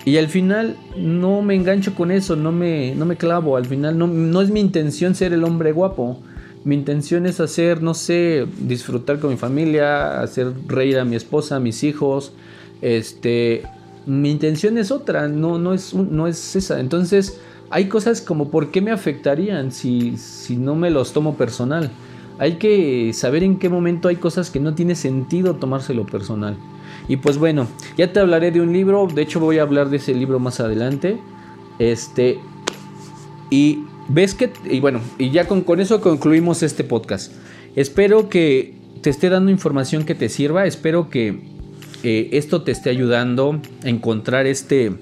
Y 0.04 0.16
al 0.16 0.28
final 0.28 0.76
no 0.96 1.42
me 1.42 1.54
engancho 1.54 1.94
con 1.94 2.10
eso, 2.10 2.34
no 2.34 2.50
me, 2.50 2.94
no 2.94 3.04
me 3.04 3.16
clavo, 3.16 3.56
al 3.56 3.66
final 3.66 3.98
no, 3.98 4.06
no 4.06 4.40
es 4.40 4.50
mi 4.50 4.60
intención 4.60 5.14
ser 5.14 5.32
el 5.32 5.44
hombre 5.44 5.72
guapo. 5.72 6.18
Mi 6.64 6.74
intención 6.74 7.26
es 7.26 7.40
hacer, 7.40 7.82
no 7.82 7.94
sé, 7.94 8.46
disfrutar 8.58 9.20
con 9.20 9.30
mi 9.30 9.36
familia, 9.36 10.20
hacer 10.20 10.52
reír 10.66 10.98
a 10.98 11.04
mi 11.04 11.16
esposa, 11.16 11.56
a 11.56 11.60
mis 11.60 11.84
hijos. 11.84 12.32
Este, 12.80 13.62
mi 14.06 14.30
intención 14.30 14.78
es 14.78 14.90
otra, 14.90 15.28
no, 15.28 15.58
no, 15.58 15.74
es, 15.74 15.94
no 15.94 16.26
es 16.26 16.56
esa. 16.56 16.80
Entonces, 16.80 17.38
hay 17.70 17.86
cosas 17.88 18.20
como 18.20 18.50
por 18.50 18.70
qué 18.70 18.80
me 18.80 18.90
afectarían 18.90 19.72
si, 19.72 20.16
si 20.16 20.56
no 20.56 20.74
me 20.74 20.90
los 20.90 21.12
tomo 21.12 21.36
personal. 21.36 21.90
Hay 22.38 22.54
que 22.54 23.12
saber 23.14 23.42
en 23.42 23.58
qué 23.58 23.68
momento 23.68 24.08
hay 24.08 24.16
cosas 24.16 24.50
que 24.50 24.60
no 24.60 24.74
tiene 24.74 24.94
sentido 24.94 25.56
tomárselo 25.56 26.06
personal. 26.06 26.56
Y 27.08 27.16
pues 27.16 27.38
bueno, 27.38 27.66
ya 27.96 28.12
te 28.12 28.20
hablaré 28.20 28.50
de 28.50 28.60
un 28.60 28.72
libro, 28.72 29.08
de 29.12 29.22
hecho 29.22 29.40
voy 29.40 29.58
a 29.58 29.62
hablar 29.62 29.90
de 29.90 29.96
ese 29.96 30.14
libro 30.14 30.38
más 30.38 30.60
adelante. 30.60 31.18
Este 31.78 32.38
y 33.50 33.80
ves 34.08 34.34
que 34.34 34.52
y 34.64 34.80
bueno, 34.80 35.00
y 35.18 35.30
ya 35.30 35.46
con, 35.46 35.62
con 35.62 35.80
eso 35.80 36.00
concluimos 36.00 36.62
este 36.62 36.84
podcast. 36.84 37.32
Espero 37.76 38.28
que 38.28 38.74
te 39.02 39.10
esté 39.10 39.28
dando 39.28 39.50
información 39.50 40.04
que 40.04 40.14
te 40.14 40.28
sirva, 40.28 40.66
espero 40.66 41.10
que 41.10 41.40
eh, 42.02 42.30
esto 42.32 42.62
te 42.62 42.72
esté 42.72 42.90
ayudando 42.90 43.60
a 43.84 43.88
encontrar 43.88 44.46
este 44.46 44.92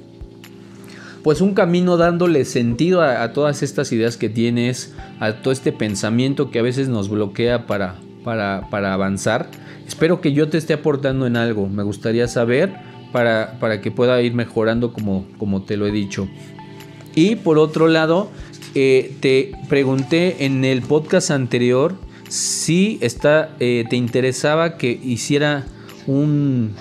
pues 1.26 1.40
un 1.40 1.54
camino 1.54 1.96
dándole 1.96 2.44
sentido 2.44 3.02
a, 3.02 3.32
todas 3.32 3.64
estas 3.64 3.90
ideas 3.90 4.16
que 4.16 4.28
tienes, 4.28 4.94
a 5.18 5.32
todo 5.32 5.52
este 5.52 5.72
pensamiento 5.72 6.52
que 6.52 6.60
a 6.60 6.62
veces 6.62 6.88
nos 6.88 7.08
bloquea 7.08 7.66
para, 7.66 7.96
para, 8.22 8.92
avanzar. 8.92 9.50
Espero 9.88 10.20
que 10.20 10.32
yo 10.32 10.48
te 10.48 10.56
esté 10.56 10.74
aportando 10.74 11.26
en 11.26 11.36
algo, 11.36 11.68
me 11.68 11.82
gustaría 11.82 12.28
saber 12.28 12.76
para, 13.10 13.58
para 13.58 13.80
que 13.80 13.90
pueda 13.90 14.22
ir 14.22 14.34
mejorando 14.34 14.92
como, 14.92 15.26
como 15.36 15.64
te 15.64 15.76
lo 15.76 15.88
he 15.88 15.90
dicho. 15.90 16.28
Y 17.16 17.34
por 17.34 17.58
otro 17.58 17.88
lado, 17.88 18.30
eh, 18.76 19.12
te 19.18 19.50
pregunté 19.68 20.44
en 20.44 20.64
el 20.64 20.80
podcast 20.82 21.32
anterior 21.32 21.96
si 22.28 22.98
está, 23.00 23.50
eh, 23.58 23.84
te 23.90 23.96
interesaba 23.96 24.76
que 24.76 24.92
hiciera 25.02 25.64
un, 26.06 26.76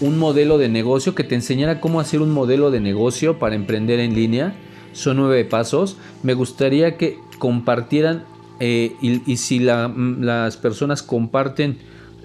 un 0.00 0.18
modelo 0.18 0.58
de 0.58 0.68
negocio, 0.68 1.14
que 1.14 1.24
te 1.24 1.34
enseñara 1.34 1.80
cómo 1.80 2.00
hacer 2.00 2.20
un 2.20 2.32
modelo 2.32 2.70
de 2.70 2.80
negocio 2.80 3.38
para 3.38 3.54
emprender 3.54 4.00
en 4.00 4.14
línea. 4.14 4.54
Son 4.92 5.16
nueve 5.16 5.44
pasos. 5.44 5.96
Me 6.22 6.34
gustaría 6.34 6.96
que 6.96 7.18
compartieran 7.38 8.24
eh, 8.60 8.94
y, 9.00 9.36
si 9.36 9.58
las 9.58 10.56
personas 10.58 11.02
comparten, 11.02 11.78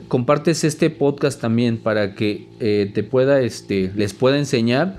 compartes 0.08 0.64
este 0.64 0.90
podcast 0.90 1.40
también 1.40 1.78
para 1.78 2.14
que 2.16 2.50
eh, 2.60 2.92
te 2.94 3.04
pueda, 3.04 3.42
este, 3.42 3.92
les 3.96 4.14
pueda 4.14 4.38
enseñar 4.38 4.98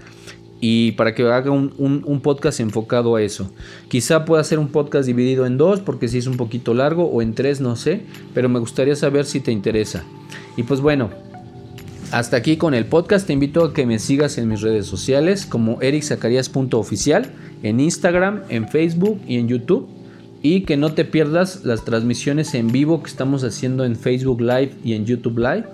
y 0.61 0.93
para 0.93 1.15
que 1.15 1.23
haga 1.25 1.51
un, 1.51 1.75
un, 1.79 2.21
podcast 2.21 2.61
enfocado 2.61 3.17
a 3.17 3.23
eso. 3.23 3.53
Quizá 3.89 4.25
pueda 4.25 4.43
ser 4.45 4.59
un 4.59 4.69
podcast 4.69 5.07
dividido 5.07 5.45
en 5.45 5.59
dos 5.59 5.81
porque 5.81 6.09
si 6.09 6.17
es 6.17 6.27
un 6.27 6.39
poquito 6.39 6.73
largo 6.73 7.05
o 7.05 7.21
en 7.21 7.35
tres, 7.35 7.61
no 7.61 7.77
sé, 7.77 8.03
pero 8.33 8.49
me 8.49 8.59
gustaría 8.59 8.97
saber 8.97 9.27
si 9.27 9.41
te 9.41 9.53
interesa. 9.53 10.05
Y 10.57 10.63
pues 10.63 10.81
bueno, 10.81 11.11
Hasta 12.13 12.37
aquí 12.37 12.57
con 12.57 12.75
el 12.75 12.87
podcast. 12.87 13.27
Te 13.27 13.33
invito 13.33 13.65
a 13.65 13.75
que 13.75 13.85
me 13.85 13.99
sigas 13.99 14.39
en 14.39 14.49
mis 14.49 14.61
redes 14.61 14.87
sociales 14.87 15.45
como 15.45 15.83
ericzacarias.oficial 15.83 17.31
en 17.63 17.81
Instagram, 17.81 18.43
en 18.49 18.69
Facebook 18.69 19.21
y 19.27 19.37
en 19.37 19.49
YouTube. 19.49 19.89
Y 20.43 20.61
que 20.61 20.77
no 20.77 20.93
te 20.93 21.05
pierdas 21.05 21.65
las 21.65 21.85
transmisiones 21.85 22.55
en 22.55 22.71
vivo 22.71 23.03
que 23.03 23.11
estamos 23.11 23.43
haciendo 23.43 23.85
en 23.85 23.97
Facebook 23.97 24.41
Live 24.41 24.73
y 24.85 24.93
en 24.93 25.05
YouTube 25.05 25.39
Live 25.39 25.65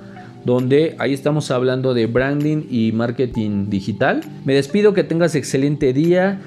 donde 0.44 0.96
ahí 0.98 1.12
estamos 1.12 1.50
hablando 1.50 1.94
de 1.94 2.06
branding 2.06 2.64
y 2.68 2.92
marketing 2.92 3.70
digital. 3.70 4.22
Me 4.44 4.54
despido, 4.54 4.94
que 4.94 5.04
tengas 5.04 5.34
excelente 5.34 5.92
día. 5.92 6.40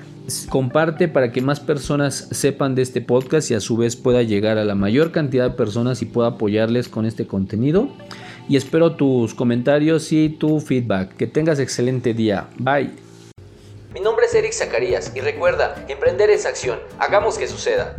Comparte 0.50 1.08
para 1.08 1.32
que 1.32 1.42
más 1.42 1.60
personas 1.60 2.28
sepan 2.32 2.74
de 2.74 2.82
este 2.82 3.00
podcast 3.00 3.52
y 3.52 3.54
a 3.54 3.60
su 3.60 3.78
vez 3.78 3.96
pueda 3.96 4.24
llegar 4.24 4.58
a 4.58 4.66
la 4.66 4.74
mayor 4.74 5.12
cantidad 5.12 5.52
de 5.52 5.56
personas 5.56 6.02
y 6.02 6.06
pueda 6.06 6.30
apoyarles 6.30 6.90
con 6.90 7.06
este 7.06 7.28
contenido. 7.28 7.90
Y 8.48 8.58
espero 8.58 8.96
tus 8.96 9.34
comentarios 9.34 10.12
y 10.12 10.30
tu 10.30 10.60
feedback. 10.60 11.16
Que 11.16 11.28
tengas 11.28 11.60
excelente 11.60 12.14
día. 12.14 12.48
Bye. 12.58 12.92
Mi 13.94 14.02
nombre 14.02 14.26
es 14.26 14.36
Eric 14.36 14.52
Zacarías 14.52 15.12
y 15.16 15.22
recuerda, 15.22 15.86
emprender 15.88 16.30
es 16.30 16.46
acción. 16.46 16.80
Hagamos 17.00 17.38
que 17.38 17.48
suceda. 17.48 17.96